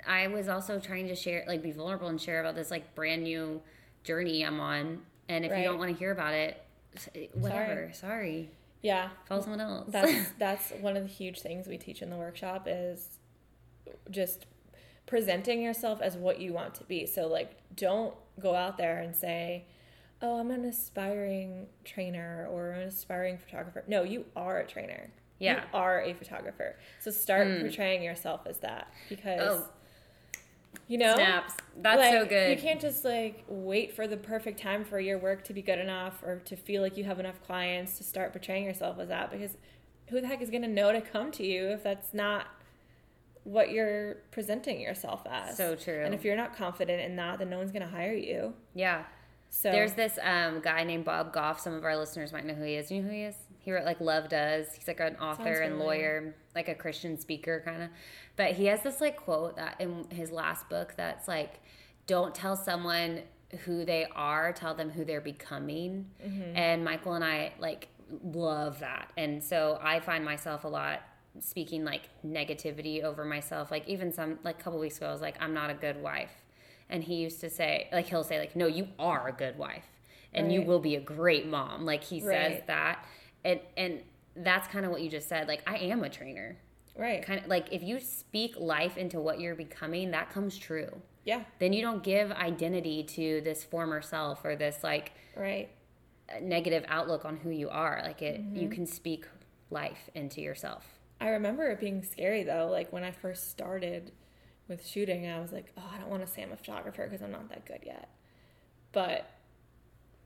[0.05, 3.23] I was also trying to share, like, be vulnerable and share about this like brand
[3.23, 3.61] new
[4.03, 4.99] journey I'm on.
[5.29, 5.59] And if Right.
[5.59, 6.61] you don't want to hear about it,
[6.95, 7.89] s- whatever.
[7.93, 8.49] Sorry.
[8.81, 9.09] Yeah.
[9.29, 9.85] Follow someone else.
[9.89, 13.07] That's that's one of the huge things we teach in the workshop is
[14.11, 14.45] just
[15.05, 17.05] presenting yourself as what you want to be.
[17.05, 19.63] So like don't go out there and say,
[20.23, 25.11] "Oh, I'm an aspiring trainer or an aspiring photographer." No, you are a trainer.
[25.39, 25.55] Yeah.
[25.55, 26.77] You are a photographer.
[26.99, 27.61] So start hmm.
[27.61, 29.69] portraying yourself as that because Oh.
[30.87, 31.55] you know Snaps.
[31.77, 32.51] That's like, so good.
[32.51, 35.79] You can't just like wait for the perfect time for your work to be good
[35.79, 39.31] enough or to feel like you have enough clients to start portraying yourself as that
[39.31, 39.57] because
[40.07, 42.47] who the heck is going to know to come to you if that's not
[43.43, 45.57] what you're presenting yourself as?
[45.57, 46.03] So true.
[46.05, 48.53] And if you're not confident in that, then no one's going to hire you.
[48.73, 49.03] yeah.
[49.55, 51.59] So There's this um, guy named Bob Goff.
[51.59, 52.89] Some of our listeners might know who he is.
[52.89, 53.35] You know who he is?
[53.59, 54.73] He wrote like Love Does.
[54.73, 57.89] He's like an author and lawyer, like a Christian speaker kind of.
[58.35, 61.61] But he has this like quote that in his last book that's like,
[62.07, 63.21] "Don't tell someone
[63.63, 64.53] who they are.
[64.53, 66.57] Tell them who they're becoming." Mm-hmm.
[66.57, 67.89] And Michael and I like
[68.23, 71.03] love that, and so I find myself a lot
[71.41, 73.69] speaking like negativity over myself.
[73.69, 76.01] Like even some like a couple weeks ago, I was like, "I'm not a good
[76.01, 76.42] wife."
[76.89, 79.85] And he used to say, like, he'll say, like, no, you are a good wife
[80.33, 81.85] and you will be a great mom.
[81.85, 83.05] Like, he says that.
[83.45, 84.01] And, and
[84.35, 85.47] that's kind of what you just said.
[85.47, 86.57] Like, I am a trainer.
[86.95, 87.23] right.
[87.23, 91.01] Kind of like if you speak life into what you're becoming, that comes true.
[91.25, 91.43] Yeah.
[91.59, 95.69] Then you don't give identity to this former self or this like Right.
[96.41, 98.01] negative outlook on who you are.
[98.03, 98.55] Like, it, Mm-hmm.
[98.57, 99.25] you can speak
[99.69, 100.85] life into yourself.
[101.21, 102.67] I remember it being scary though.
[102.71, 104.11] Like when I first started
[104.73, 107.21] with shooting, I was like, oh, I don't want to say I'm a photographer because
[107.21, 108.09] I'm not that good yet.
[108.91, 109.29] But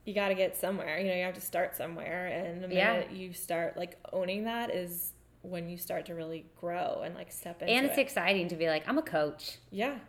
[0.05, 0.97] you got to get somewhere.
[0.99, 2.27] You know, you have to start somewhere.
[2.27, 2.93] And the Yeah.
[2.93, 7.31] minute you start like owning that is when you start to really grow and like
[7.31, 8.01] step into And it's it.
[8.01, 9.57] exciting to be like, I'm a coach.
[9.71, 9.99] yeah.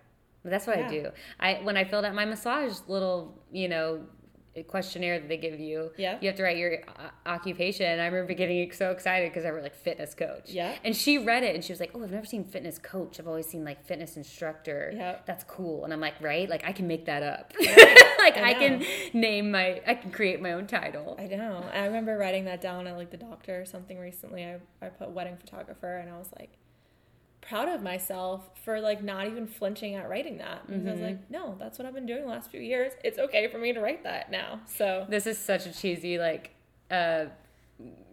[0.45, 1.11] That's what I do.
[1.41, 4.07] I when I filled out my massage little, you know,
[4.63, 5.91] questionnaire that they give you.
[5.97, 6.19] Yeah.
[6.21, 8.01] You have to write your uh, occupation.
[8.01, 10.51] I remember getting so excited because I wrote like fitness coach.
[10.51, 10.75] Yeah.
[10.85, 13.19] And she read it and she was like, "Oh, I've never seen fitness coach.
[13.19, 14.93] I've always seen like fitness instructor.
[14.95, 15.17] Yeah.
[15.27, 16.49] That's cool." And I'm like, "Right?
[16.49, 17.53] Like I can make that up.
[17.61, 21.65] like I I, can name my I can create my own title." I know.
[21.73, 24.45] I remember writing that down at like the doctor or something recently.
[24.45, 26.58] I, I put wedding photographer and I was like,
[27.41, 30.67] proud of myself for like not even flinching at writing that.
[30.67, 31.07] Because I was Mm-hmm.
[31.09, 32.93] like, no, that's what I've been doing the last few years.
[33.05, 34.61] It's okay for me to write that now.
[34.67, 36.51] So This is such a cheesy, like,
[36.91, 37.27] uh,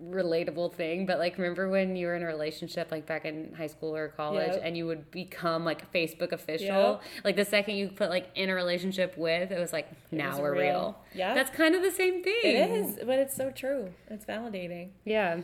[0.03, 3.65] relatable thing, but like, remember when you were in a relationship, like back in high
[3.67, 4.61] school or college, Yep.
[4.63, 7.01] and you would become like Facebook official?
[7.23, 10.39] Like, the second you put like in a relationship with, it was like, now was
[10.39, 10.61] we're real.
[10.61, 10.97] real.
[11.15, 11.33] Yeah.
[11.33, 12.35] That's kind of the same thing.
[12.43, 13.89] it is, but it's so true.
[14.09, 14.89] It's validating.
[15.03, 15.41] Yeah.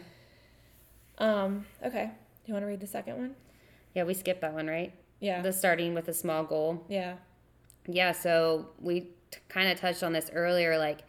[1.17, 2.05] Um, okay.
[2.05, 3.35] Do you want to read the second one?
[3.93, 4.93] Yeah, we skipped that one, right?
[5.19, 5.41] Yeah.
[5.41, 6.83] The starting with a small goal.
[6.89, 7.15] yeah.
[7.87, 10.77] Yeah, so we t- kind of touched on this earlier.
[10.77, 10.99] Like,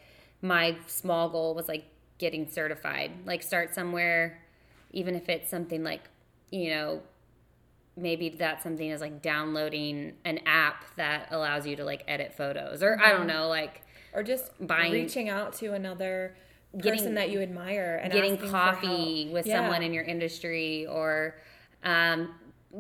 [0.40, 1.84] my small goal was like
[2.16, 3.10] getting certified.
[3.26, 4.40] Like, start somewhere,
[4.90, 6.00] even if it's something like,
[6.50, 7.02] you know,
[7.94, 12.82] maybe that's something is like downloading an app that allows you to like edit photos,
[12.82, 13.82] or I don't know, like
[14.14, 16.34] Or just Buying- reaching out to another
[16.76, 19.58] Getting- person that you admire and getting coffee with Yeah.
[19.58, 21.36] someone in your industry, or
[21.84, 22.34] um,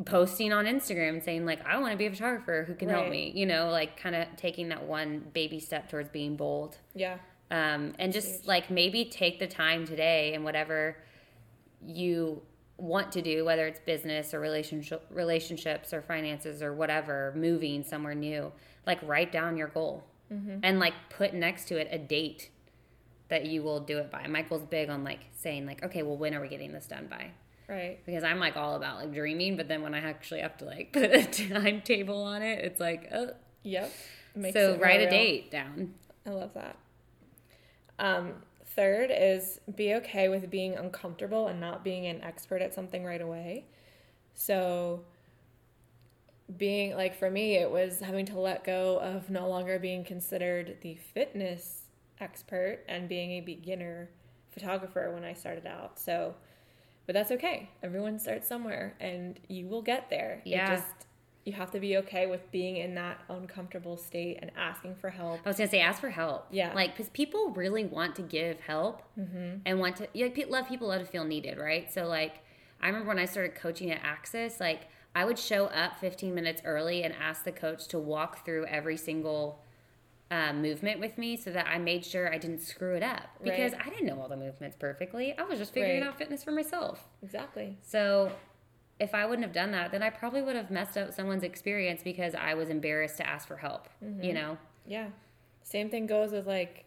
[0.06, 2.64] posting on Instagram saying like, I want to be a photographer.
[2.66, 3.32] Who can help me?
[3.34, 6.78] You know, like kind of taking that one baby step towards being bold.
[6.94, 7.18] Yeah.
[7.50, 10.96] um, and just like maybe take the time today and whatever
[11.84, 12.40] you
[12.78, 18.14] want to do whether it's business or relationship relationships or finances or whatever moving somewhere
[18.14, 18.50] new
[18.86, 20.02] like write down your goal
[20.62, 22.48] and like put next to it a date
[23.28, 26.34] that you will do it by michael's big on like saying like okay well when
[26.34, 27.30] are we getting this done by
[27.72, 27.98] Right.
[28.04, 30.92] because i'm like all about like dreaming but then when i actually have to like
[30.92, 33.30] put a timetable on it it's like oh
[33.64, 33.92] Yep.
[34.34, 35.10] Makes so write a real.
[35.10, 35.94] date down
[36.26, 36.76] I love that.
[37.98, 43.04] Um, third is be okay with being uncomfortable and not being an expert at something
[43.04, 43.66] right away.
[44.34, 45.04] So,
[46.56, 50.76] being like for me, it was having to let go of no longer being considered
[50.80, 51.82] the fitness
[52.20, 54.08] expert and being a beginner
[54.50, 55.98] photographer when I started out.
[55.98, 56.34] So,
[57.06, 57.70] but that's okay.
[57.82, 60.42] Everyone starts somewhere and you will get there.
[60.44, 60.72] Yeah.
[60.72, 61.06] It just,
[61.44, 65.40] you have to be okay with being in that uncomfortable state and asking for help.
[65.44, 66.46] I was gonna say, ask for help.
[66.50, 66.72] Yeah.
[66.74, 69.58] like because people really want to give help mm-hmm.
[69.66, 70.06] and want to.
[70.06, 71.92] Pe- love people love to feel needed, right?
[71.92, 72.36] So like,
[72.80, 74.82] I remember when I started coaching at Axis, like
[75.14, 78.96] I would show up 15 minutes early and ask the coach to walk through every
[78.96, 79.60] single.
[80.32, 83.72] Uh, movement with me so that I made sure I didn't screw it up because
[83.72, 83.86] Right.
[83.86, 85.36] I didn't know all the movements perfectly.
[85.36, 86.08] I was just figuring Right.
[86.08, 87.06] out fitness for myself.
[87.22, 87.76] Exactly.
[87.82, 88.32] So
[88.98, 92.02] if I wouldn't have done that, then I probably would have messed up someone's experience
[92.02, 93.90] because I was embarrassed to ask for help.
[94.00, 94.56] You know?
[94.86, 95.08] Yeah.
[95.64, 96.86] Same thing goes with like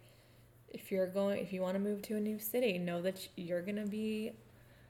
[0.69, 3.61] if you're going if you want to move to a new city, know that you're
[3.61, 4.31] going to be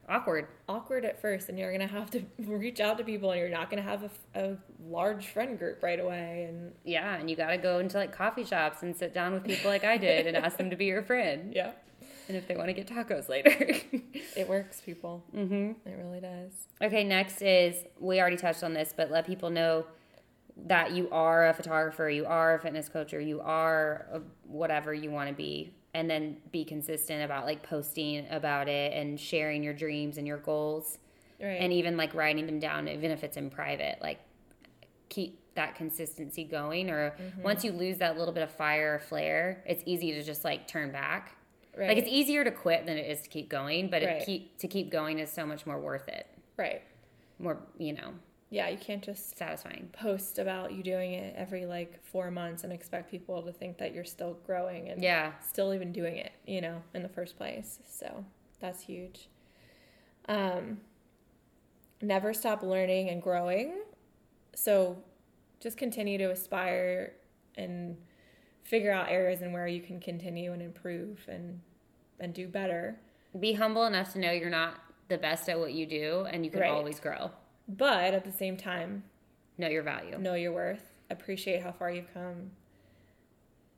[0.08, 0.48] Awkward.
[0.70, 3.50] awkward at first and you're going to have to reach out to people and you're
[3.50, 7.36] not going to have a, a large friend group right away and Yeah, and you
[7.36, 10.28] got to go into like coffee shops and sit down with people like I did
[10.28, 11.54] and ask them to be your friend.
[11.56, 11.72] yeah.
[12.28, 13.52] And if they want to get tacos later.
[14.36, 15.24] It works, people.
[15.34, 15.88] Mm-hmm.
[15.88, 16.52] It really does.
[16.82, 19.86] Okay, next is we already touched on this, but let people know
[20.66, 24.94] that you are a photographer, you are a fitness coach, or you are a, whatever
[24.94, 25.74] you want to be.
[25.96, 30.38] And then be consistent about like posting about it and sharing your dreams and your
[30.38, 30.98] goals.
[31.42, 31.60] Right.
[31.60, 34.20] and even like writing them down even if it's in private like
[35.10, 37.42] keep that consistency going or Mm-hmm.
[37.44, 40.66] once you lose that little bit of fire or flare it's easy to just like
[40.66, 41.36] turn back
[41.78, 41.90] right.
[41.90, 44.22] like it's easier to quit than it is to keep going but Right.
[44.22, 46.26] it keep to keep going is so much more worth it
[46.56, 46.82] right.
[47.38, 48.12] more you know
[48.56, 52.72] Yeah, you can't just satisfying post about you doing it every like 4 months and
[52.72, 56.62] expect people to think that you're still growing and yeah still even doing it, you
[56.62, 57.80] know, in the first place.
[57.86, 58.24] So
[58.62, 59.28] that's huge.
[60.30, 60.80] Um,
[62.02, 63.74] never stop learning and growing.
[64.56, 65.04] So
[65.60, 67.14] just continue to aspire
[67.58, 67.98] and
[68.64, 71.60] figure out areas and where you can continue and improve and
[72.22, 73.02] and do better.
[73.38, 74.76] be humble enough to know you're not
[75.10, 76.72] the best at what you do and you can Right.
[76.72, 77.32] always grow
[77.68, 79.04] But at the same time,
[79.58, 82.52] know your value know your worth, appreciate how far you've come.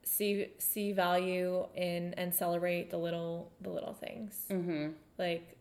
[0.04, 4.46] See see value in and celebrate the little the little things.
[4.50, 4.90] mm-hmm.
[5.18, 5.58] like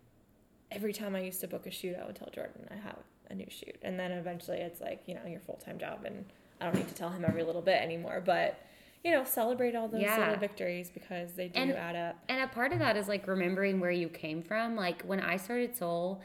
[0.71, 2.99] every time I used to book a shoot, I would tell Jordan I have
[3.29, 6.25] a new shoot, and then eventually it's like you know your full time job, and
[6.61, 8.23] I don't need to tell him every little bit anymore.
[8.25, 8.61] But
[9.03, 10.17] you know, celebrate all those Yeah.
[10.19, 12.17] little victories because they do And- add up.
[12.29, 14.75] And a part of that is like remembering where you came from.
[14.77, 16.21] Like when I started Soul,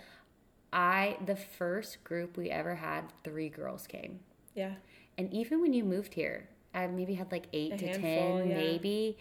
[0.73, 4.19] I the first group we ever had, three girls came.
[4.55, 4.73] Yeah,
[5.17, 8.49] And even when you moved here, I maybe had like eight A to handful, ten,
[8.49, 8.55] yeah.
[8.55, 8.55] Mm-hmm.
[8.55, 9.17] maybe.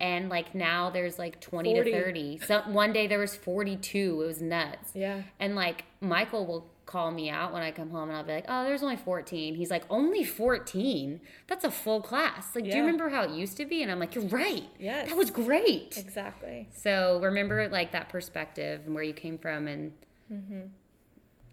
[0.00, 1.90] And like now there's like twenty 40.
[1.90, 2.38] to thirty.
[2.38, 4.20] So one day there was forty two.
[4.22, 4.92] It was nuts.
[4.94, 8.32] yeah, And like Michael will call me out when I come home and I'll be
[8.32, 9.54] like, Oh, there's only 14.
[9.54, 11.18] He's like, Only 14?
[11.46, 12.54] That's a full class.
[12.54, 13.82] Like, do you remember how it used to be?
[13.82, 14.64] And I'm like, You're right.
[14.78, 15.96] Yeah, That was great.
[15.96, 16.68] exactly.
[16.74, 19.92] So remember like that perspective and where you came from and
[20.32, 20.60] Mm-hmm.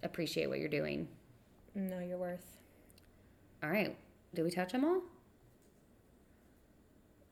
[0.03, 1.07] Appreciate what you're doing.
[1.75, 2.45] know your worth.
[3.63, 3.95] All right.
[4.33, 5.01] Did we touch them all?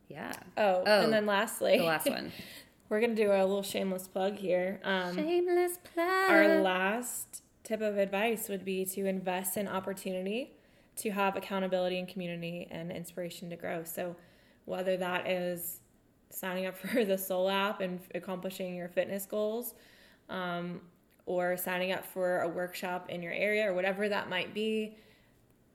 [0.08, 0.34] Yeah.
[0.58, 2.32] Oh, Oh, and then lastly, The last one.
[2.90, 4.80] we're gonna do a little shameless plug here.
[4.84, 6.30] Um, Shameless plug.
[6.32, 10.54] Our last tip of advice would be to invest in opportunity
[10.98, 13.84] to have accountability and community and inspiration to grow.
[13.84, 14.16] So,
[14.66, 15.80] whether that is
[16.32, 19.76] signing up for the Soul app and accomplishing your fitness goals,
[20.30, 20.82] um,
[21.30, 24.98] or signing up for a workshop in your area, or whatever that might be,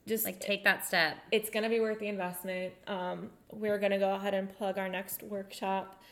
[0.07, 1.17] just like take that step.
[1.31, 2.75] it's going to be worth the investment.
[2.89, 6.03] Um, we're going to go ahead and plug our next workshop.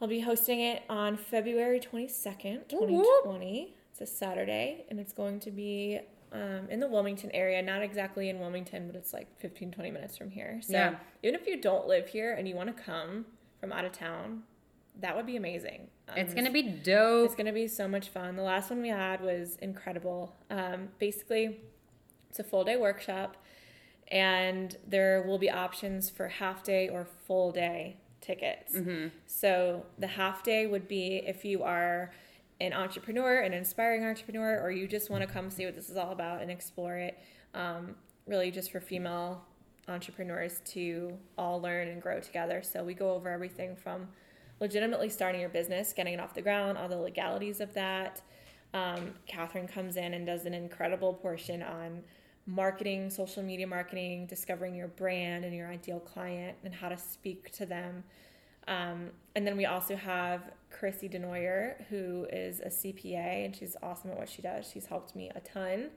[0.00, 3.74] I'll be hosting it on February 22nd, 2020.
[3.92, 6.00] It's a Saturday, and it's going to be
[6.32, 7.62] um, in the Wilmington area.
[7.62, 10.60] Not exactly in Wilmington, but it's like 15, 20 minutes from here.
[10.62, 10.96] So Yeah.
[11.22, 13.24] even if you don't live here and you want to come
[13.58, 14.42] from out of town,
[15.00, 15.88] that would be amazing.
[16.14, 17.26] Um, It's gonna be dope.
[17.26, 18.36] it's going to be so much fun.
[18.36, 20.34] The last one we had was incredible.
[20.50, 21.60] Um, basically,
[22.30, 23.36] it's a full day workshop,
[24.08, 28.74] and there will be options for half day or full day tickets.
[29.26, 32.12] So, the half day would be if you are
[32.60, 35.96] an entrepreneur, an inspiring entrepreneur, or you just want to come see what this is
[35.96, 37.18] all about and explore it.
[37.54, 37.96] Um,
[38.26, 39.44] really, just for female
[39.88, 42.62] entrepreneurs to all learn and grow together.
[42.62, 44.08] So, we go over everything from
[44.62, 48.22] legitimately starting your business, getting it off the ground, all the legalities of that.
[48.72, 52.04] Um, Catherine comes in and does an incredible portion on
[52.46, 57.50] marketing, social media marketing, discovering your brand and your ideal client, and how to speak
[57.50, 58.04] to them.
[58.68, 64.12] Um, and then we also have Chrissy Denoyer, who is a CPA, and she's awesome
[64.12, 64.70] at what she does.
[64.72, 65.90] She's helped me a ton.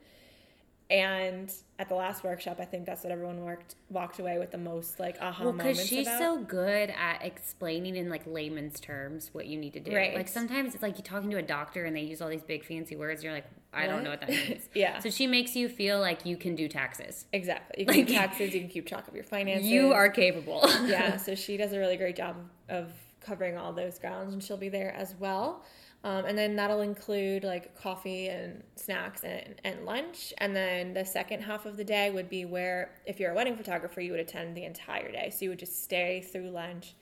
[0.87, 4.57] And at the last workshop, I think that's what everyone worked walked away with the
[4.59, 6.19] most like aha Well, moments because she's about.
[6.19, 9.95] so good at explaining in like layman's terms what you need to do.
[9.95, 10.13] Right.
[10.13, 12.63] Like sometimes it's like you're talking to a doctor and they use all these big
[12.63, 13.23] fancy words.
[13.23, 14.69] You're like, I don't know what that means.
[14.75, 14.99] Yeah.
[14.99, 17.25] So she makes you feel like you can do taxes.
[17.33, 17.81] Exactly.
[17.81, 19.67] You can Like- keep taxes, you can keep track of your finances.
[19.67, 20.61] You are capable.
[20.85, 22.35] yeah, so she does a really great job
[22.69, 25.63] of covering all those grounds, and she'll be there as well.
[26.05, 30.35] Um, and then that'll include like coffee and snacks and, and lunch.
[30.37, 33.57] And then the second half of the day would be where, if you're a wedding
[33.57, 35.31] photographer, you would attend the entire day.
[35.31, 36.93] So you would just stay through lunch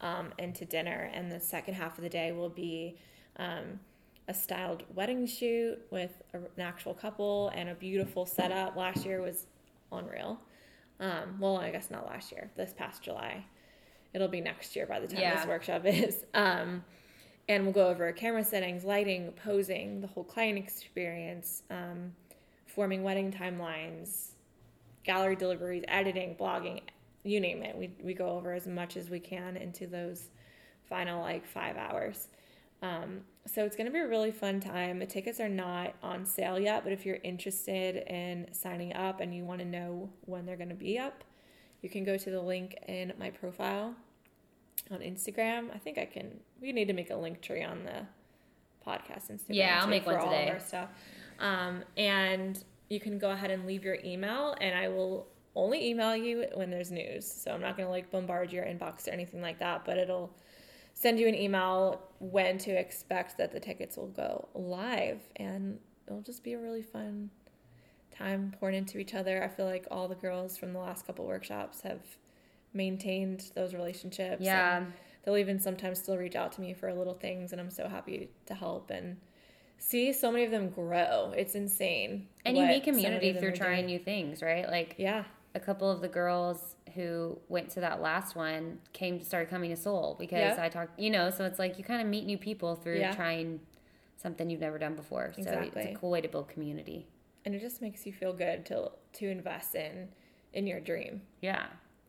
[0.00, 1.10] um, and to dinner.
[1.12, 2.96] And the second half of the day will be
[3.36, 3.80] um,
[4.28, 8.76] a styled wedding shoot with a, an actual couple and a beautiful setup.
[8.76, 9.46] Last year was
[9.90, 10.38] unreal.
[11.00, 13.44] Um, well, I guess not last year, this past July.
[14.14, 15.34] It'll be next year by the time Yeah.
[15.34, 16.24] this workshop is.
[16.32, 16.84] Um,
[17.48, 22.12] and we'll go over camera settings, lighting, posing, the whole client experience, um,
[22.66, 24.30] forming wedding timelines,
[25.04, 26.80] gallery deliveries, editing, blogging,
[27.22, 27.76] you name it.
[27.76, 30.28] We, we go over as much as we can into those
[30.88, 32.28] final like five hours.
[32.82, 34.98] Um, so it's going to be a really fun time.
[34.98, 39.34] The tickets are not on sale yet, but if you're interested in signing up and
[39.34, 41.24] you want to know when they're going to be up,
[41.82, 43.94] you can go to the link in my profile
[44.90, 45.74] on Instagram.
[45.74, 46.40] I think I can.
[46.60, 48.06] We need to make a link tree on the
[48.86, 49.46] podcast Instagram.
[49.48, 50.50] Yeah, I'll make for one all today.
[50.50, 50.88] our stuff.
[51.38, 56.14] Um, and you can go ahead and leave your email, and I will only email
[56.14, 57.30] you when there's news.
[57.30, 60.34] So I'm not going to like bombard your inbox or anything like that, but it'll
[60.94, 66.22] send you an email when to expect that the tickets will go live, and it'll
[66.22, 67.30] just be a really fun
[68.16, 69.42] time pouring into each other.
[69.42, 72.00] I feel like all the girls from the last couple workshops have
[72.72, 74.42] maintained those relationships.
[74.42, 74.84] Yeah.
[75.24, 78.30] they'll even sometimes still reach out to me for little things, and I'm so happy
[78.46, 79.16] to help and
[79.78, 81.32] see so many of them grow.
[81.36, 82.28] It's insane.
[82.44, 83.86] and you meet community through trying doing.
[83.86, 84.68] new things, right?
[84.68, 89.50] Like Yeah, a couple of the girls who went to that last one came started
[89.50, 90.56] coming to Soul because Yeah.
[90.58, 93.12] I talked, you know, so it's like you kind of meet new people through Yeah.
[93.14, 93.60] trying
[94.16, 95.32] something you've never done before.
[95.34, 97.06] So it's a cool way to build community.
[97.44, 100.08] and it just makes you feel good to to invest in
[100.52, 101.22] in your dream.
[101.40, 101.66] Yeah.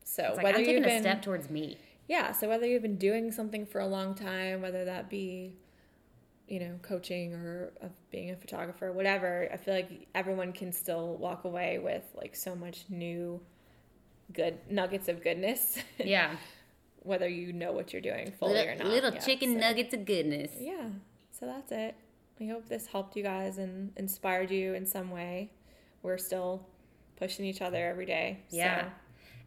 [0.10, 1.78] So like whether I'm taking you've a been step towards me.
[2.08, 5.54] yeah, so whether you've been doing something for a long time, whether that be
[6.48, 11.18] you know coaching or of being a photographer, whatever, I feel like everyone can still
[11.18, 13.42] walk away with like so much new
[14.32, 16.36] good nuggets of goodness, Yeah.
[17.04, 18.94] whether you know what you're doing fully or little not.
[18.94, 20.52] little Yeah, chicken so- nuggets of goodness.
[20.60, 20.88] Yeah,
[21.32, 21.96] so that's it.
[22.40, 25.52] We hope this helped you guys and inspired you in some way.
[26.04, 26.66] We're still
[27.18, 28.40] pushing each other every day.
[28.50, 28.90] so- Yeah.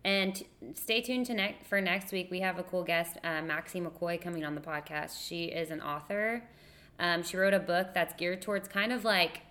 [0.04, 0.42] And
[0.74, 2.28] stay tuned to next for next week.
[2.30, 5.26] We have a cool guest, uh, Maxie McCoy, coming on the podcast.
[5.26, 6.42] She is an author.
[6.98, 9.42] Um, she wrote a book that's geared towards kind of like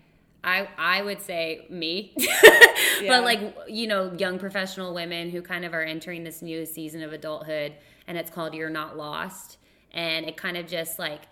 [0.44, 3.08] I I would say me, Yeah.
[3.08, 7.04] but like you know young professional women who kind of are entering this new season
[7.04, 7.74] of adulthood,
[8.08, 9.58] and it's called "You're Not Lost,"
[9.92, 11.24] and it kind of just like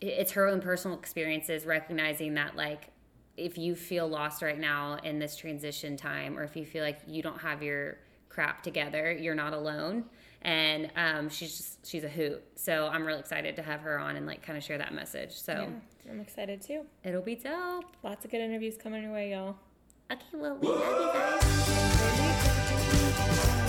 [0.00, 2.90] it's her own personal experiences recognizing that like
[3.36, 7.00] if you feel lost right now in this transition time, or if you feel like
[7.06, 7.96] you don't have your
[8.34, 10.04] crap together, you're not alone.
[10.42, 12.42] And um, she's just she's a hoot.
[12.56, 15.32] So I'm really excited to have her on and like kind of share that message.
[15.32, 16.82] So Yeah, I'm excited too.
[17.04, 17.96] it'll be dope.
[18.02, 19.56] Lots of good interviews coming your way, y'all.
[20.12, 21.12] Okay, well we love you
[23.54, 23.63] guys.